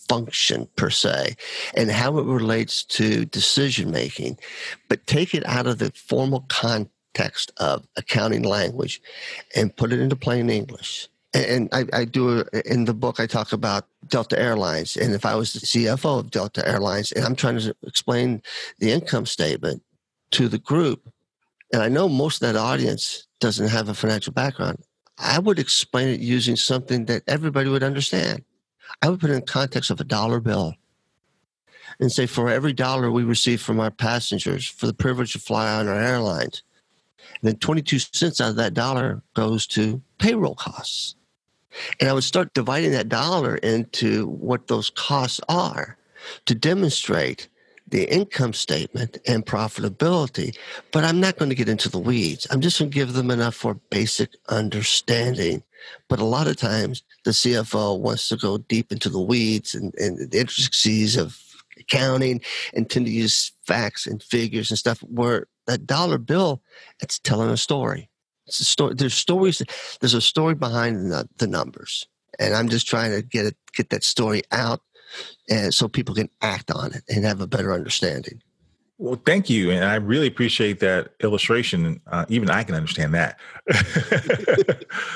function 0.09 0.69
per 0.77 0.91
se 0.91 1.35
and 1.75 1.91
how 1.91 2.19
it 2.19 2.25
relates 2.25 2.85
to 2.85 3.25
decision 3.25 3.91
making, 3.91 4.39
but 4.89 5.07
take 5.07 5.35
it 5.35 5.45
out 5.47 5.67
of 5.67 5.79
the 5.79 5.91
formal 5.93 6.45
context 6.49 7.51
of 7.57 7.87
accounting 7.97 8.43
language 8.43 9.01
and 9.55 9.75
put 9.75 9.93
it 9.93 10.01
into 10.01 10.15
plain 10.15 10.51
English 10.51 11.09
and 11.45 11.69
I, 11.73 11.85
I, 11.93 12.05
do 12.05 12.45
in 12.65 12.85
the 12.85 12.95
book 12.95 13.21
i 13.21 13.27
talk 13.27 13.53
about 13.53 13.87
delta 14.09 14.39
airlines 14.39 14.97
and 14.97 15.15
if 15.15 15.25
i 15.25 15.35
was 15.35 15.53
the 15.53 15.61
cfo 15.61 16.21
of 16.21 16.31
delta 16.31 16.67
airlines 16.67 17.13
and 17.13 17.25
i'm 17.25 17.37
trying 17.37 17.59
to 17.59 17.75
explain 17.85 18.43
the 18.79 18.93
income 18.93 19.27
statement 19.27 19.83
to 20.33 20.49
the 20.49 20.59
group 20.59 21.09
and 21.73 21.83
i 21.83 21.89
know 21.89 22.09
most 22.09 22.43
of 22.43 22.53
that 22.53 22.59
audience 22.59 23.27
doesn't 23.41 23.69
have 23.69 23.89
a 23.89 23.95
financial 23.95 24.33
background 24.33 24.79
i 25.19 25.39
would 25.39 25.59
explain 25.59 26.09
it 26.09 26.21
using 26.21 26.57
something 26.57 27.07
that 27.07 27.23
everybody 27.27 27.69
would 27.69 27.83
understand. 27.83 28.45
I 29.03 29.09
would 29.09 29.21
put 29.21 29.31
it 29.31 29.35
in 29.35 29.41
the 29.41 29.47
context 29.47 29.91
of 29.91 30.01
a 30.01 30.05
dollar 30.05 30.41
bill 30.41 30.75
and 32.01 32.13
say 32.13 32.27
for 32.27 32.49
every 32.49 32.73
dollar 32.73 33.11
we 33.11 33.25
receive 33.25 33.61
from 33.61 33.81
our 33.81 33.91
passengers 33.91 34.67
for 34.67 34.87
the 34.87 34.95
privilege 34.95 35.33
to 35.33 35.39
fly 35.39 35.73
on 35.73 35.89
our 35.89 36.01
airlines 36.01 36.63
then 37.43 37.57
22 37.57 37.99
cents 37.99 38.41
out 38.41 38.51
of 38.51 38.57
that 38.57 38.75
dollar 38.75 39.23
goes 39.35 39.67
to 39.67 40.01
payroll 40.19 40.55
costs 40.55 41.15
and 42.01 42.09
I 42.09 42.13
would 42.13 42.25
start 42.25 42.55
dividing 42.55 42.93
that 42.93 43.09
dollar 43.09 43.57
into 43.57 44.27
what 44.29 44.69
those 44.69 44.91
costs 44.91 45.41
are. 45.49 45.97
to 46.47 46.57
demonstrate 46.57 47.49
the 47.89 48.13
income 48.13 48.53
statement 48.53 49.19
and 49.29 49.47
profitability, 49.47 50.57
but 50.91 51.05
I'm 51.05 51.21
not 51.21 51.37
going 51.37 51.51
to 51.51 51.55
get 51.55 51.69
into 51.69 51.89
the 51.89 52.01
weeds. 52.01 52.47
I'm 52.51 52.61
just 52.61 52.79
going 52.79 52.91
to 52.91 52.95
give 52.95 53.13
them 53.13 53.31
enough 53.31 53.55
for 53.55 53.75
basic 53.91 54.31
understanding. 54.49 55.63
But 56.09 56.19
a 56.19 56.25
lot 56.25 56.49
of 56.49 56.57
times 56.57 57.05
the 57.25 57.31
CFO 57.31 58.01
wants 58.01 58.29
to 58.29 58.37
go 58.37 58.59
deep 58.59 58.91
into 58.91 59.09
the 59.09 59.21
weeds 59.21 59.75
and, 59.75 59.95
and 59.95 60.19
the 60.31 60.41
intricacies 60.41 61.17
of 61.17 61.41
accounting 61.79 62.41
and 62.75 62.89
tend 62.91 63.07
to 63.07 63.13
use 63.13 63.53
facts 63.65 64.07
and 64.07 64.23
figures 64.23 64.71
and 64.71 64.79
stuff 64.79 64.99
where 65.01 65.47
that 65.67 65.87
dollar 65.87 66.19
bill, 66.19 66.63
it's 67.01 67.19
telling 67.19 67.51
a 67.51 67.57
story. 67.57 68.09
There's 68.47 69.15
stories. 69.15 69.63
There's 70.01 70.15
a 70.15 70.21
story 70.21 70.55
behind 70.55 71.11
the, 71.11 71.29
the 71.39 71.47
numbers, 71.47 72.07
and 72.39 72.55
I'm 72.55 72.69
just 72.69 72.87
trying 72.87 73.13
to 73.13 73.23
get 73.23 73.47
it, 73.47 73.57
get 73.75 73.91
that 73.91 74.05
story 74.05 74.43
out 74.53 74.81
and 75.49 75.73
so 75.73 75.89
people 75.89 76.15
can 76.15 76.29
act 76.43 76.71
on 76.71 76.93
it 76.93 77.03
and 77.09 77.25
have 77.25 77.41
a 77.41 77.47
better 77.47 77.73
understanding. 77.73 78.43
Well, 78.99 79.21
thank 79.27 79.51
you, 79.51 79.71
and 79.71 79.85
I 79.85 79.97
really 79.97 80.27
appreciate 80.27 80.81
that 80.81 81.13
illustration. 81.23 82.01
Uh, 82.07 82.25
even 82.31 82.49
I 82.49 82.65
can 82.65 82.75
understand 82.75 83.13
that. 83.13 83.39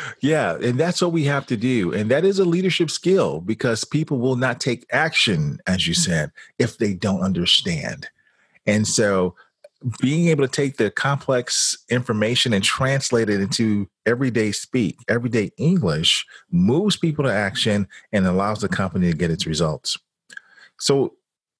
yeah, 0.21 0.57
and 0.57 0.79
that's 0.79 1.01
what 1.01 1.13
we 1.13 1.25
have 1.25 1.47
to 1.47 1.57
do, 1.57 1.91
and 1.95 2.11
that 2.11 2.27
is 2.27 2.39
a 2.39 2.45
leadership 2.45 2.91
skill 2.91 3.41
because 3.41 3.85
people 3.85 4.19
will 4.19 4.37
not 4.37 4.61
take 4.61 4.85
action, 4.93 5.61
as 5.67 5.89
you 5.89 5.95
said, 5.95 6.31
if 6.59 6.77
they 6.77 6.93
don't 6.93 7.23
understand. 7.23 8.07
And 8.67 8.87
so, 8.87 9.35
being 10.01 10.29
able 10.29 10.47
to 10.47 10.53
take 10.53 10.77
the 10.77 10.91
complex 10.91 11.77
information 11.89 12.53
and 12.53 12.63
translate 12.63 13.31
it 13.31 13.41
into 13.41 13.89
everyday 14.05 14.53
speak, 14.53 14.99
everyday 15.09 15.51
English, 15.57 16.27
moves 16.51 16.97
people 16.97 17.25
to 17.25 17.33
action 17.33 17.89
and 18.13 18.27
allows 18.27 18.61
the 18.61 18.69
company 18.69 19.11
to 19.11 19.17
get 19.17 19.31
its 19.31 19.47
results. 19.47 19.97
So, 20.79 21.15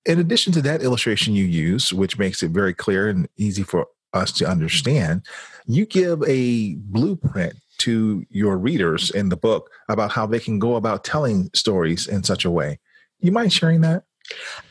in 0.07 0.19
addition 0.19 0.53
to 0.55 0.63
that 0.63 0.83
illustration 0.83 1.35
you 1.35 1.45
use, 1.45 1.93
which 1.93 2.19
makes 2.19 2.43
it 2.43 2.51
very 2.51 2.73
clear 2.73 3.09
and 3.09 3.29
easy 3.37 3.63
for 3.63 3.87
us 4.15 4.33
to 4.33 4.49
understand, 4.49 5.23
you 5.67 5.87
give 5.87 6.23
a 6.27 6.75
blueprint 6.77 7.55
to 7.79 8.25
your 8.31 8.59
readers 8.59 9.11
in 9.11 9.29
the 9.29 9.37
book 9.37 9.71
about 9.89 10.11
how 10.11 10.27
they 10.27 10.41
can 10.41 10.59
go 10.59 10.77
about 10.77 11.05
telling 11.05 11.51
stories 11.55 12.07
in 12.07 12.23
such 12.23 12.45
a 12.45 12.51
way. 12.51 12.79
You 13.21 13.33
mind 13.33 13.53
sharing 13.53 13.83
that? 13.83 14.05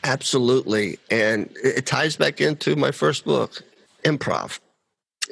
Absolutely. 0.04 0.98
And 1.10 1.50
it 1.62 1.86
ties 1.86 2.16
back 2.16 2.40
into 2.40 2.76
my 2.76 2.90
first 2.90 3.24
book, 3.24 3.62
Improv. 4.04 4.60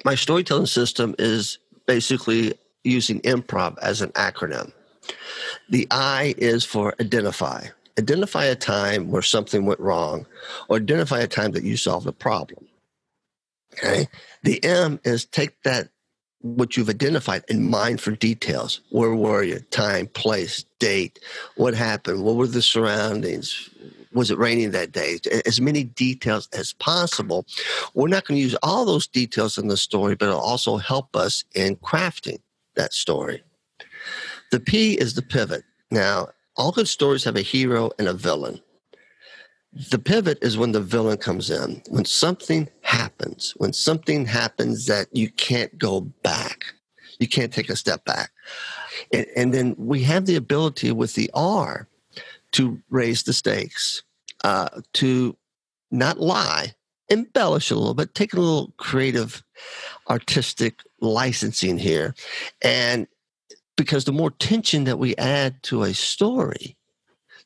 My 0.04 0.14
storytelling 0.14 0.66
system 0.66 1.14
is 1.18 1.58
basically 1.86 2.54
using 2.84 3.20
improv 3.22 3.76
as 3.78 4.00
an 4.00 4.10
acronym. 4.10 4.72
The 5.70 5.86
I 5.90 6.34
is 6.38 6.64
for 6.64 6.94
identify. 7.00 7.66
Identify 7.98 8.44
a 8.44 8.54
time 8.54 9.10
where 9.10 9.22
something 9.22 9.66
went 9.66 9.80
wrong, 9.80 10.26
or 10.68 10.76
identify 10.76 11.18
a 11.20 11.26
time 11.26 11.52
that 11.52 11.64
you 11.64 11.76
solved 11.76 12.06
a 12.06 12.12
problem. 12.12 12.66
Okay. 13.72 14.08
The 14.44 14.62
M 14.64 15.00
is 15.04 15.24
take 15.24 15.62
that 15.62 15.88
what 16.40 16.76
you've 16.76 16.88
identified 16.88 17.44
and 17.48 17.68
mind 17.68 18.00
for 18.00 18.12
details. 18.12 18.80
Where 18.90 19.14
were 19.14 19.42
you? 19.42 19.58
Time, 19.70 20.06
place, 20.06 20.64
date, 20.78 21.18
what 21.56 21.74
happened, 21.74 22.22
what 22.22 22.36
were 22.36 22.46
the 22.46 22.62
surroundings, 22.62 23.68
was 24.12 24.30
it 24.30 24.38
raining 24.38 24.70
that 24.72 24.92
day? 24.92 25.18
As 25.46 25.60
many 25.60 25.84
details 25.84 26.48
as 26.52 26.72
possible. 26.72 27.46
We're 27.94 28.08
not 28.08 28.26
going 28.26 28.38
to 28.38 28.42
use 28.42 28.56
all 28.62 28.84
those 28.84 29.06
details 29.06 29.58
in 29.58 29.68
the 29.68 29.76
story, 29.76 30.14
but 30.14 30.28
it'll 30.28 30.40
also 30.40 30.76
help 30.76 31.14
us 31.14 31.44
in 31.54 31.76
crafting 31.76 32.38
that 32.74 32.92
story. 32.92 33.42
The 34.50 34.60
P 34.60 34.94
is 34.94 35.14
the 35.14 35.22
pivot. 35.22 35.64
Now, 35.90 36.28
all 36.56 36.72
good 36.72 36.88
stories 36.88 37.24
have 37.24 37.36
a 37.36 37.42
hero 37.42 37.90
and 37.98 38.08
a 38.08 38.14
villain. 38.14 38.60
The 39.90 39.98
pivot 39.98 40.38
is 40.42 40.56
when 40.56 40.72
the 40.72 40.80
villain 40.80 41.18
comes 41.18 41.50
in, 41.50 41.82
when 41.88 42.04
something 42.04 42.68
happens, 42.82 43.52
when 43.58 43.72
something 43.72 44.24
happens 44.24 44.86
that 44.86 45.08
you 45.12 45.30
can't 45.30 45.76
go 45.78 46.00
back. 46.00 46.64
You 47.20 47.28
can't 47.28 47.52
take 47.52 47.68
a 47.68 47.76
step 47.76 48.04
back. 48.04 48.30
And, 49.12 49.26
and 49.36 49.54
then 49.54 49.74
we 49.76 50.02
have 50.04 50.26
the 50.26 50.36
ability 50.36 50.92
with 50.92 51.14
the 51.14 51.30
R 51.34 51.86
to 52.52 52.80
raise 52.90 53.22
the 53.22 53.32
stakes, 53.32 54.02
uh, 54.44 54.68
to 54.94 55.36
not 55.90 56.20
lie, 56.20 56.74
embellish 57.08 57.70
a 57.70 57.74
little 57.74 57.94
bit, 57.94 58.14
take 58.14 58.34
a 58.34 58.40
little 58.40 58.72
creative, 58.76 59.42
artistic 60.08 60.82
licensing 61.00 61.78
here. 61.78 62.14
And 62.62 63.06
because 63.76 64.04
the 64.04 64.12
more 64.12 64.30
tension 64.30 64.84
that 64.84 64.98
we 64.98 65.16
add 65.16 65.62
to 65.64 65.82
a 65.82 65.94
story, 65.94 66.76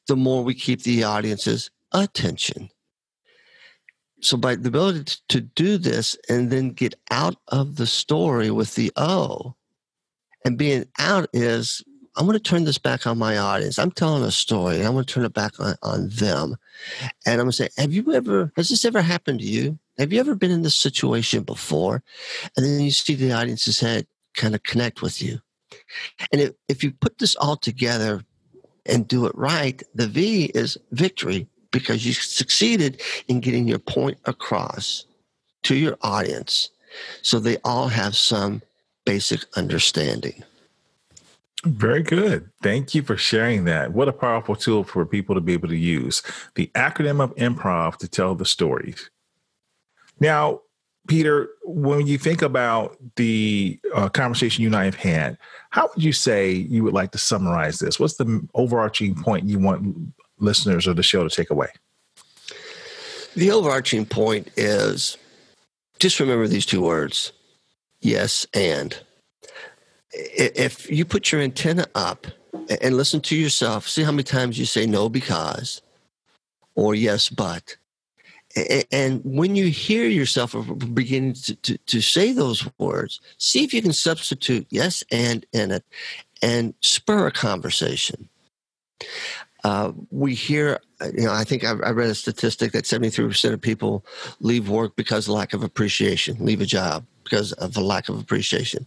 the 0.08 0.16
more 0.16 0.42
we 0.42 0.54
keep 0.54 0.82
the 0.82 1.04
audience's 1.04 1.70
attention. 1.92 2.70
So, 4.20 4.36
by 4.36 4.54
the 4.54 4.68
ability 4.68 5.16
to 5.28 5.40
do 5.40 5.78
this 5.78 6.16
and 6.28 6.50
then 6.50 6.70
get 6.70 6.94
out 7.10 7.36
of 7.48 7.76
the 7.76 7.86
story 7.86 8.50
with 8.50 8.76
the 8.76 8.92
O, 8.96 9.56
and 10.44 10.56
being 10.56 10.86
out 10.98 11.28
is 11.32 11.82
I'm 12.16 12.26
going 12.26 12.38
to 12.38 12.42
turn 12.42 12.64
this 12.64 12.78
back 12.78 13.06
on 13.06 13.18
my 13.18 13.38
audience. 13.38 13.78
I'm 13.78 13.90
telling 13.90 14.22
a 14.22 14.30
story. 14.30 14.84
I'm 14.84 14.92
going 14.92 15.04
to 15.04 15.12
turn 15.12 15.24
it 15.24 15.32
back 15.32 15.58
on, 15.58 15.76
on 15.82 16.08
them. 16.10 16.56
And 17.24 17.34
I'm 17.34 17.46
going 17.46 17.50
to 17.50 17.56
say, 17.56 17.68
have 17.78 17.92
you 17.92 18.12
ever, 18.12 18.52
has 18.56 18.68
this 18.68 18.84
ever 18.84 19.00
happened 19.00 19.40
to 19.40 19.46
you? 19.46 19.78
Have 19.98 20.12
you 20.12 20.20
ever 20.20 20.34
been 20.34 20.50
in 20.50 20.62
this 20.62 20.76
situation 20.76 21.42
before? 21.42 22.02
And 22.56 22.66
then 22.66 22.80
you 22.80 22.90
see 22.90 23.14
the 23.14 23.32
audience's 23.32 23.80
head 23.80 24.06
kind 24.34 24.54
of 24.54 24.62
connect 24.62 25.00
with 25.00 25.22
you. 25.22 25.40
And 26.30 26.40
if, 26.40 26.52
if 26.68 26.84
you 26.84 26.92
put 26.92 27.18
this 27.18 27.34
all 27.36 27.56
together 27.56 28.22
and 28.86 29.08
do 29.08 29.26
it 29.26 29.34
right, 29.34 29.82
the 29.94 30.06
V 30.06 30.50
is 30.54 30.78
victory 30.90 31.46
because 31.70 32.04
you 32.06 32.12
succeeded 32.12 33.00
in 33.28 33.40
getting 33.40 33.66
your 33.66 33.78
point 33.78 34.18
across 34.26 35.06
to 35.62 35.74
your 35.74 35.96
audience. 36.02 36.70
So 37.22 37.38
they 37.38 37.56
all 37.64 37.88
have 37.88 38.14
some 38.14 38.60
basic 39.04 39.40
understanding. 39.56 40.42
Very 41.64 42.02
good. 42.02 42.50
Thank 42.60 42.94
you 42.94 43.02
for 43.02 43.16
sharing 43.16 43.64
that. 43.66 43.92
What 43.92 44.08
a 44.08 44.12
powerful 44.12 44.56
tool 44.56 44.82
for 44.82 45.06
people 45.06 45.34
to 45.36 45.40
be 45.40 45.52
able 45.52 45.68
to 45.68 45.76
use. 45.76 46.22
The 46.56 46.70
acronym 46.74 47.22
of 47.22 47.34
improv 47.36 47.98
to 47.98 48.08
tell 48.08 48.34
the 48.34 48.44
stories. 48.44 49.10
Now, 50.18 50.62
Peter, 51.06 51.50
when 51.64 52.06
you 52.06 52.18
think 52.18 52.42
about 52.42 52.96
the 53.16 53.78
uh, 53.94 54.08
conversation 54.08 54.62
you 54.62 54.68
and 54.68 54.76
I 54.76 54.84
have 54.84 54.94
had, 54.94 55.38
how 55.70 55.88
would 55.88 56.02
you 56.02 56.12
say 56.12 56.50
you 56.52 56.84
would 56.84 56.94
like 56.94 57.12
to 57.12 57.18
summarize 57.18 57.78
this? 57.78 57.98
What's 57.98 58.16
the 58.16 58.46
overarching 58.54 59.14
point 59.14 59.48
you 59.48 59.58
want 59.58 60.14
listeners 60.38 60.86
of 60.86 60.96
the 60.96 61.02
show 61.02 61.26
to 61.26 61.34
take 61.34 61.50
away? 61.50 61.68
The 63.34 63.50
overarching 63.50 64.04
point 64.06 64.50
is 64.56 65.16
just 65.98 66.20
remember 66.20 66.46
these 66.46 66.66
two 66.66 66.82
words 66.82 67.32
yes 68.00 68.46
and 68.52 68.98
if 70.12 70.90
you 70.90 71.04
put 71.04 71.32
your 71.32 71.40
antenna 71.40 71.86
up 71.94 72.26
and 72.82 72.96
listen 72.96 73.20
to 73.22 73.36
yourself, 73.36 73.88
see 73.88 74.02
how 74.02 74.12
many 74.12 74.22
times 74.22 74.58
you 74.58 74.66
say 74.66 74.86
no 74.86 75.08
because 75.08 75.82
or 76.74 76.94
yes 76.94 77.28
but. 77.28 77.76
And 78.90 79.22
when 79.24 79.56
you 79.56 79.68
hear 79.68 80.06
yourself 80.06 80.54
beginning 80.92 81.34
to, 81.34 81.56
to, 81.56 81.78
to 81.78 82.00
say 82.02 82.32
those 82.32 82.68
words, 82.78 83.20
see 83.38 83.64
if 83.64 83.72
you 83.72 83.80
can 83.80 83.94
substitute 83.94 84.66
yes 84.68 85.02
and 85.10 85.46
in 85.52 85.70
it 85.70 85.84
and 86.42 86.74
spur 86.80 87.28
a 87.28 87.32
conversation. 87.32 88.28
Uh, 89.64 89.92
we 90.10 90.34
hear, 90.34 90.80
you 91.14 91.24
know, 91.24 91.32
I 91.32 91.44
think 91.44 91.64
I, 91.64 91.70
I, 91.70 91.90
read 91.90 92.10
a 92.10 92.16
statistic 92.16 92.72
that 92.72 92.84
73% 92.84 93.52
of 93.52 93.60
people 93.60 94.04
leave 94.40 94.68
work 94.68 94.96
because 94.96 95.28
of 95.28 95.34
lack 95.34 95.52
of 95.52 95.62
appreciation, 95.62 96.36
leave 96.40 96.60
a 96.60 96.66
job 96.66 97.06
because 97.24 97.52
of 97.52 97.76
a 97.76 97.80
lack 97.80 98.08
of 98.08 98.18
appreciation. 98.18 98.86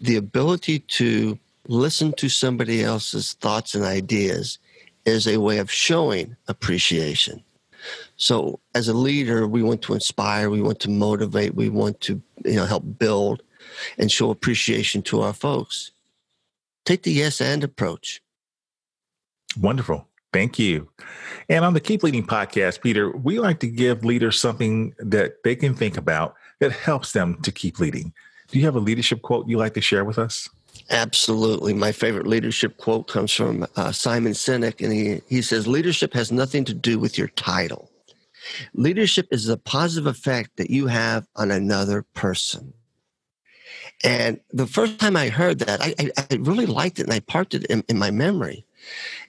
The 0.00 0.16
ability 0.16 0.80
to 0.80 1.38
listen 1.68 2.12
to 2.14 2.28
somebody 2.28 2.82
else's 2.82 3.34
thoughts 3.34 3.74
and 3.74 3.84
ideas 3.84 4.58
is 5.04 5.26
a 5.26 5.38
way 5.38 5.58
of 5.58 5.70
showing 5.70 6.36
appreciation. 6.48 7.42
So, 8.16 8.58
as 8.74 8.88
a 8.88 8.94
leader, 8.94 9.46
we 9.46 9.62
want 9.62 9.82
to 9.82 9.94
inspire, 9.94 10.50
we 10.50 10.62
want 10.62 10.80
to 10.80 10.90
motivate, 10.90 11.54
we 11.54 11.68
want 11.68 12.00
to 12.02 12.20
you 12.44 12.56
know 12.56 12.64
help 12.64 12.84
build 12.98 13.42
and 13.98 14.10
show 14.10 14.30
appreciation 14.30 15.02
to 15.02 15.20
our 15.20 15.32
folks. 15.32 15.92
Take 16.84 17.02
the 17.02 17.12
yes 17.12 17.40
and 17.40 17.62
approach. 17.62 18.22
Wonderful. 19.60 20.06
Thank 20.32 20.58
you. 20.58 20.88
And 21.48 21.64
on 21.64 21.74
the 21.74 21.80
Keep 21.80 22.02
Leading 22.02 22.26
podcast, 22.26 22.82
Peter, 22.82 23.10
we 23.10 23.38
like 23.38 23.60
to 23.60 23.66
give 23.66 24.04
leaders 24.04 24.38
something 24.38 24.94
that 24.98 25.42
they 25.44 25.56
can 25.56 25.74
think 25.74 25.96
about 25.96 26.35
that 26.60 26.72
helps 26.72 27.12
them 27.12 27.40
to 27.42 27.52
keep 27.52 27.78
leading. 27.78 28.12
Do 28.48 28.58
you 28.58 28.64
have 28.64 28.76
a 28.76 28.80
leadership 28.80 29.22
quote 29.22 29.48
you 29.48 29.58
like 29.58 29.74
to 29.74 29.80
share 29.80 30.04
with 30.04 30.18
us? 30.18 30.48
Absolutely. 30.90 31.74
My 31.74 31.92
favorite 31.92 32.26
leadership 32.26 32.76
quote 32.76 33.08
comes 33.08 33.32
from 33.32 33.66
uh, 33.76 33.92
Simon 33.92 34.32
Sinek, 34.32 34.82
and 34.84 34.92
he, 34.92 35.20
he 35.28 35.42
says, 35.42 35.66
Leadership 35.66 36.12
has 36.14 36.30
nothing 36.30 36.64
to 36.64 36.74
do 36.74 36.98
with 36.98 37.18
your 37.18 37.28
title. 37.28 37.90
Leadership 38.74 39.26
is 39.32 39.46
the 39.46 39.56
positive 39.56 40.06
effect 40.06 40.56
that 40.56 40.70
you 40.70 40.86
have 40.86 41.26
on 41.34 41.50
another 41.50 42.04
person. 42.14 42.72
And 44.04 44.40
the 44.52 44.66
first 44.66 45.00
time 45.00 45.16
I 45.16 45.28
heard 45.28 45.60
that, 45.60 45.82
I, 45.82 45.94
I, 45.98 46.10
I 46.30 46.36
really 46.36 46.66
liked 46.66 47.00
it 47.00 47.04
and 47.04 47.12
I 47.12 47.20
parked 47.20 47.54
it 47.54 47.64
in, 47.64 47.82
in 47.88 47.98
my 47.98 48.10
memory 48.10 48.64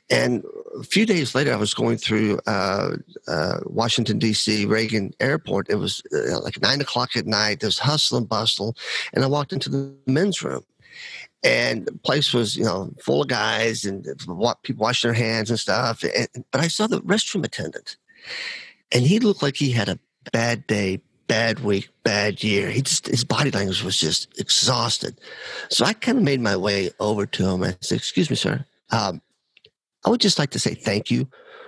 And 0.10 0.44
a 0.80 0.84
few 0.84 1.06
days 1.06 1.36
later, 1.36 1.54
I 1.54 1.58
was 1.58 1.74
going 1.74 1.98
through 1.98 2.40
uh, 2.48 2.96
uh, 3.28 3.60
Washington, 3.66 4.20
D.C., 4.20 4.66
Reagan 4.66 5.14
Airport. 5.20 5.70
It 5.70 5.76
was 5.76 6.02
uh, 6.14 6.40
like 6.42 6.62
nine 6.62 6.82
o'clock 6.82 7.16
at 7.16 7.26
night. 7.26 7.60
There's 7.60 7.80
hustle 7.80 8.18
and 8.18 8.30
bustle. 8.30 8.76
And 9.14 9.24
I 9.24 9.28
walked 9.28 9.54
into 9.54 9.70
the 9.70 9.94
men's 10.06 10.42
room. 10.42 10.64
And 11.44 11.86
the 11.86 11.94
place 11.94 12.34
was, 12.34 12.58
you 12.58 12.66
know, 12.66 12.92
full 13.00 13.22
of 13.22 13.28
guys 13.28 13.86
and 13.86 14.06
people 14.64 14.84
washing 14.84 15.12
their 15.12 15.16
hands 15.16 15.50
and 15.50 15.60
stuff. 15.60 16.04
And, 16.04 16.46
but 16.52 16.62
I 16.62 16.68
saw 16.68 16.88
the 16.88 17.02
restroom 17.02 17.46
attendant. 17.46 17.96
And 18.92 19.06
he 19.06 19.20
looked 19.20 19.44
like 19.44 19.56
he 19.56 19.72
had 19.72 19.88
a 19.88 20.00
bad 20.32 20.66
day, 20.68 21.00
bad 21.28 21.60
week, 21.60 21.90
bad 22.04 22.44
year. 22.44 22.70
He 22.70 22.82
just 22.82 23.08
his 23.08 23.24
body 23.24 23.52
language 23.52 23.84
was 23.84 24.00
just 24.00 24.38
exhausted. 24.40 25.20
So 25.70 25.86
I 25.86 25.94
kind 25.94 26.18
of 26.18 26.24
made 26.24 26.42
my 26.42 26.58
way 26.58 26.90
over 27.00 27.26
to 27.26 27.48
him 27.48 27.64
and 27.64 27.78
said, 27.82 27.98
"Excuse 27.98 28.30
me, 28.30 28.36
sir. 28.36 28.66
Um, 28.90 29.22
I 30.06 30.10
would 30.10 30.22
just 30.22 30.40
like 30.40 30.52
to 30.52 30.60
say 30.60 30.74
thank 30.74 31.12
you 31.12 31.28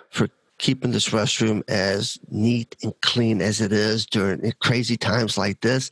for 0.09 0.29
keeping 0.57 0.91
this 0.91 1.09
restroom 1.09 1.63
as 1.69 2.17
neat 2.29 2.75
and 2.83 2.93
clean 3.01 3.41
as 3.41 3.61
it 3.61 3.71
is 3.71 4.05
during 4.05 4.51
crazy 4.59 4.97
times 4.97 5.37
like 5.37 5.61
this. 5.61 5.89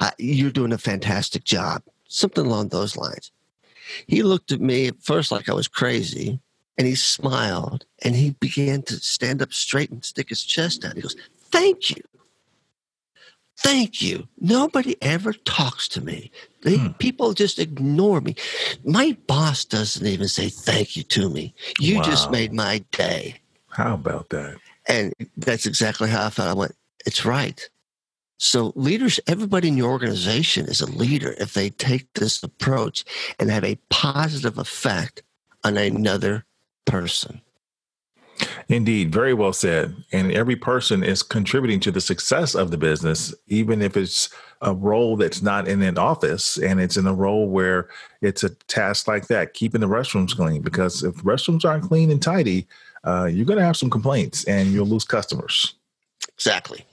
Uh, 0.00 0.10
you're 0.18 0.50
doing 0.50 0.72
a 0.72 0.78
fantastic 0.78 1.44
job. 1.44 1.82
Something 2.08 2.46
along 2.46 2.68
those 2.68 2.96
lines." 2.96 3.30
He 4.06 4.22
looked 4.22 4.52
at 4.52 4.60
me 4.60 4.88
at 4.88 5.02
first 5.02 5.32
like 5.32 5.48
I 5.48 5.54
was 5.54 5.68
crazy, 5.68 6.40
and 6.78 6.86
he 6.86 6.94
smiled 6.94 7.84
and 8.02 8.14
he 8.14 8.30
began 8.30 8.82
to 8.82 8.94
stand 8.94 9.42
up 9.42 9.52
straight 9.52 9.90
and 9.90 10.04
stick 10.04 10.28
his 10.28 10.44
chest 10.44 10.84
out. 10.84 10.94
He 10.94 11.02
goes, 11.02 11.16
Thank 11.50 11.90
you. 11.90 12.02
Thank 13.58 14.00
you. 14.00 14.28
Nobody 14.40 14.96
ever 15.02 15.32
talks 15.32 15.88
to 15.88 16.00
me. 16.00 16.30
They, 16.68 16.76
hmm. 16.76 16.88
People 16.98 17.32
just 17.32 17.58
ignore 17.58 18.20
me. 18.20 18.36
My 18.84 19.16
boss 19.26 19.64
doesn't 19.64 20.06
even 20.06 20.28
say 20.28 20.50
thank 20.50 20.96
you 20.96 21.02
to 21.04 21.30
me. 21.30 21.54
You 21.78 21.96
wow. 21.96 22.02
just 22.02 22.30
made 22.30 22.52
my 22.52 22.84
day. 22.92 23.36
How 23.68 23.94
about 23.94 24.28
that? 24.30 24.58
And 24.86 25.14
that's 25.36 25.64
exactly 25.64 26.10
how 26.10 26.26
I 26.26 26.30
felt. 26.30 26.48
I 26.48 26.52
went, 26.52 26.76
it's 27.06 27.24
right. 27.24 27.68
So 28.38 28.72
leaders, 28.76 29.18
everybody 29.26 29.68
in 29.68 29.78
your 29.78 29.90
organization 29.90 30.66
is 30.66 30.80
a 30.82 30.90
leader 30.90 31.34
if 31.38 31.54
they 31.54 31.70
take 31.70 32.12
this 32.14 32.42
approach 32.42 33.04
and 33.38 33.50
have 33.50 33.64
a 33.64 33.78
positive 33.88 34.58
effect 34.58 35.22
on 35.64 35.78
another 35.78 36.44
person. 36.84 37.40
Indeed, 38.68 39.12
very 39.12 39.32
well 39.32 39.54
said. 39.54 39.96
And 40.12 40.30
every 40.32 40.56
person 40.56 41.02
is 41.02 41.22
contributing 41.22 41.80
to 41.80 41.90
the 41.90 42.00
success 42.00 42.54
of 42.54 42.70
the 42.70 42.76
business, 42.76 43.34
even 43.46 43.80
if 43.80 43.96
it's 43.96 44.28
a 44.60 44.74
role 44.74 45.16
that's 45.16 45.40
not 45.40 45.66
in 45.66 45.80
an 45.82 45.96
office 45.96 46.58
and 46.58 46.80
it's 46.80 46.96
in 46.96 47.06
a 47.06 47.14
role 47.14 47.48
where 47.48 47.88
it's 48.20 48.44
a 48.44 48.50
task 48.66 49.08
like 49.08 49.28
that, 49.28 49.54
keeping 49.54 49.80
the 49.80 49.88
restrooms 49.88 50.36
clean. 50.36 50.60
Because 50.60 51.02
if 51.02 51.14
restrooms 51.16 51.64
aren't 51.64 51.84
clean 51.84 52.10
and 52.10 52.20
tidy, 52.22 52.66
uh, 53.04 53.24
you're 53.24 53.46
going 53.46 53.58
to 53.58 53.64
have 53.64 53.76
some 53.76 53.90
complaints 53.90 54.44
and 54.44 54.68
you'll 54.68 54.86
lose 54.86 55.04
customers. 55.04 55.74
Exactly. 56.34 56.84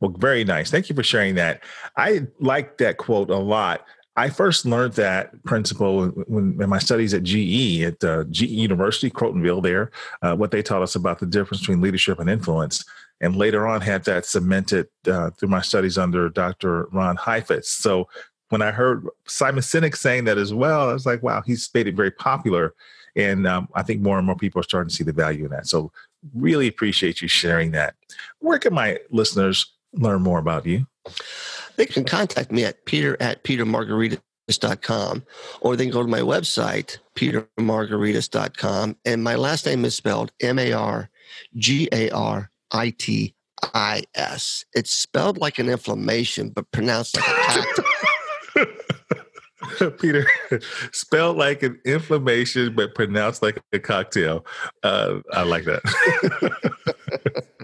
Well, 0.00 0.14
very 0.16 0.44
nice. 0.44 0.70
Thank 0.70 0.88
you 0.88 0.94
for 0.94 1.02
sharing 1.02 1.34
that. 1.36 1.62
I 1.96 2.26
like 2.38 2.78
that 2.78 2.98
quote 2.98 3.30
a 3.30 3.36
lot 3.36 3.84
I 4.16 4.30
first 4.30 4.64
learned 4.64 4.94
that 4.94 5.42
principle 5.44 6.06
when 6.26 6.60
in 6.60 6.70
my 6.70 6.78
studies 6.78 7.12
at 7.12 7.22
GE 7.22 7.82
at 7.82 8.02
uh, 8.02 8.24
GE 8.24 8.42
University, 8.42 9.10
Crotonville. 9.10 9.62
There, 9.62 9.90
uh, 10.22 10.34
what 10.34 10.50
they 10.50 10.62
taught 10.62 10.82
us 10.82 10.94
about 10.94 11.18
the 11.18 11.26
difference 11.26 11.60
between 11.60 11.82
leadership 11.82 12.18
and 12.18 12.30
influence, 12.30 12.84
and 13.20 13.36
later 13.36 13.66
on 13.66 13.82
had 13.82 14.04
that 14.04 14.24
cemented 14.24 14.88
uh, 15.06 15.30
through 15.30 15.48
my 15.48 15.60
studies 15.60 15.98
under 15.98 16.30
Dr. 16.30 16.84
Ron 16.92 17.16
Heifetz. 17.16 17.70
So 17.70 18.08
when 18.48 18.62
I 18.62 18.70
heard 18.70 19.06
Simon 19.26 19.62
Sinek 19.62 19.96
saying 19.96 20.24
that 20.24 20.38
as 20.38 20.54
well, 20.54 20.88
I 20.88 20.92
was 20.92 21.04
like, 21.04 21.22
wow, 21.22 21.42
he's 21.44 21.68
made 21.74 21.86
it 21.86 21.94
very 21.94 22.10
popular, 22.10 22.74
and 23.16 23.46
um, 23.46 23.68
I 23.74 23.82
think 23.82 24.00
more 24.00 24.16
and 24.16 24.26
more 24.26 24.36
people 24.36 24.60
are 24.60 24.64
starting 24.64 24.88
to 24.88 24.94
see 24.94 25.04
the 25.04 25.12
value 25.12 25.44
in 25.44 25.50
that. 25.50 25.66
So 25.66 25.92
really 26.34 26.68
appreciate 26.68 27.20
you 27.20 27.28
sharing 27.28 27.72
that. 27.72 27.94
Where 28.38 28.58
can 28.58 28.72
my 28.72 28.98
listeners 29.10 29.74
learn 29.92 30.22
more 30.22 30.38
about 30.38 30.64
you? 30.64 30.86
They 31.76 31.86
can 31.86 32.04
contact 32.04 32.50
me 32.50 32.64
at 32.64 32.84
peter 32.84 33.16
at 33.20 33.44
petermargaritis.com 33.44 35.24
or 35.60 35.76
they 35.76 35.84
can 35.84 35.92
go 35.92 36.02
to 36.02 36.08
my 36.08 36.20
website, 36.20 36.98
petermargaritis.com. 37.16 38.96
And 39.04 39.24
my 39.24 39.34
last 39.34 39.66
name 39.66 39.84
is 39.84 39.96
spelled 39.96 40.30
M 40.40 40.58
A 40.58 40.72
R 40.72 41.10
G 41.56 41.88
A 41.92 42.10
R 42.10 42.50
I 42.70 42.90
T 42.90 43.34
I 43.74 44.04
S. 44.14 44.64
It's 44.72 44.90
spelled 44.90 45.38
like 45.38 45.58
an 45.58 45.68
inflammation, 45.68 46.50
but 46.50 46.70
pronounced 46.70 47.16
like 47.16 47.26
a 47.26 47.32
cactus. 47.32 47.84
Peter, 50.00 50.26
spelled 50.92 51.36
like 51.36 51.62
an 51.62 51.80
inflammation, 51.84 52.74
but 52.74 52.94
pronounced 52.94 53.42
like 53.42 53.60
a 53.72 53.78
cocktail. 53.78 54.46
Uh, 54.82 55.20
I 55.32 55.42
like 55.42 55.64
that. 55.64 57.46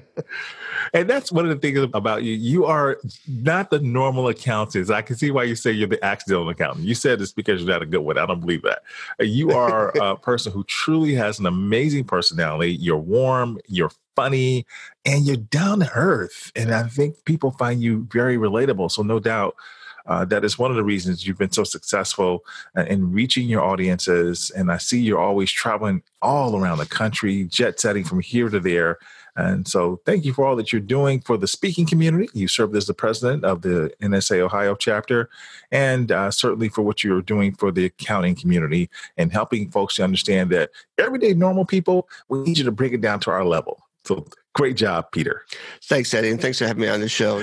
And 0.95 1.09
that's 1.09 1.33
one 1.33 1.49
of 1.49 1.51
the 1.51 1.57
things 1.57 1.89
about 1.95 2.23
you. 2.23 2.35
You 2.35 2.67
are 2.67 3.01
not 3.27 3.71
the 3.71 3.81
normal 3.81 4.29
accountant. 4.29 4.91
I 4.91 5.01
can 5.01 5.17
see 5.17 5.31
why 5.31 5.45
you 5.45 5.55
say 5.55 5.73
you're 5.73 5.89
the 5.89 6.05
accidental 6.05 6.49
accountant. 6.51 6.87
You 6.87 6.95
said 6.95 7.19
this 7.19 7.33
because 7.33 7.63
you're 7.63 7.71
not 7.71 7.83
a 7.83 7.87
good 7.87 8.01
one. 8.01 8.19
I 8.19 8.27
don't 8.27 8.41
believe 8.41 8.63
that. 8.63 8.83
You 9.19 9.53
are 9.53 9.89
a 9.97 10.17
person 10.19 10.53
who 10.53 10.65
truly 10.65 11.15
has 11.15 11.39
an 11.39 11.47
amazing 11.47 12.05
personality. 12.05 12.75
You're 12.75 12.99
warm, 12.99 13.59
you're 13.69 13.91
funny, 14.17 14.67
and 15.07 15.25
you're 15.25 15.37
down 15.37 15.81
to 15.81 15.91
earth. 15.95 16.53
And 16.55 16.75
I 16.75 16.83
think 16.85 17.25
people 17.25 17.53
find 17.53 17.83
you 17.83 18.07
very 18.11 18.37
relatable. 18.37 18.91
So, 18.91 19.03
no 19.03 19.19
doubt. 19.19 19.57
Uh, 20.05 20.25
that 20.25 20.45
is 20.45 20.59
one 20.59 20.69
of 20.69 20.77
the 20.77 20.83
reasons 20.83 21.25
you've 21.25 21.39
been 21.39 21.53
so 21.53 21.63
successful 21.63 22.45
uh, 22.77 22.83
in 22.87 23.13
reaching 23.13 23.47
your 23.47 23.63
audiences. 23.63 24.51
And 24.51 24.73
I 24.73 24.79
see 24.79 25.01
you're 25.01 25.21
always 25.21 25.51
traveling 25.51 26.03
all 26.21 26.57
around 26.57 26.79
the 26.79 26.87
country, 26.87 27.45
jet 27.45 27.79
setting 27.79 28.03
from 28.03 28.21
here 28.21 28.49
to 28.49 28.59
there. 28.59 28.99
And 29.37 29.67
so, 29.67 30.01
thank 30.05 30.25
you 30.25 30.33
for 30.35 30.45
all 30.45 30.57
that 30.57 30.73
you're 30.73 30.81
doing 30.81 31.21
for 31.21 31.37
the 31.37 31.47
speaking 31.47 31.87
community. 31.87 32.29
You 32.35 32.49
served 32.49 32.77
as 32.77 32.87
the 32.87 32.95
president 32.95 33.45
of 33.45 33.63
the 33.63 33.93
NSA 34.03 34.41
Ohio 34.41 34.75
chapter, 34.75 35.31
and 35.71 36.13
uh, 36.13 36.31
certainly 36.31 36.69
for 36.69 36.83
what 36.83 37.03
you're 37.03 37.23
doing 37.23 37.55
for 37.55 37.73
the 37.73 37.87
accounting 37.87 38.35
community 38.35 38.91
and 39.17 39.33
helping 39.33 39.71
folks 39.71 39.97
to 39.97 40.05
understand 40.05 40.51
that 40.51 40.71
everyday 40.99 41.33
normal 41.33 41.65
people, 41.65 42.09
we 42.29 42.41
need 42.41 42.59
you 42.59 42.65
to 42.65 42.73
bring 42.73 42.93
it 42.93 43.01
down 43.01 43.21
to 43.21 43.31
our 43.31 43.45
level. 43.45 43.83
So, 44.05 44.27
great 44.55 44.77
job, 44.77 45.11
Peter. 45.13 45.47
Thanks, 45.85 46.13
Eddie, 46.13 46.31
and 46.31 46.41
thanks 46.41 46.59
for 46.59 46.67
having 46.67 46.83
me 46.83 46.89
on 46.89 47.01
the 47.01 47.09
show. 47.09 47.43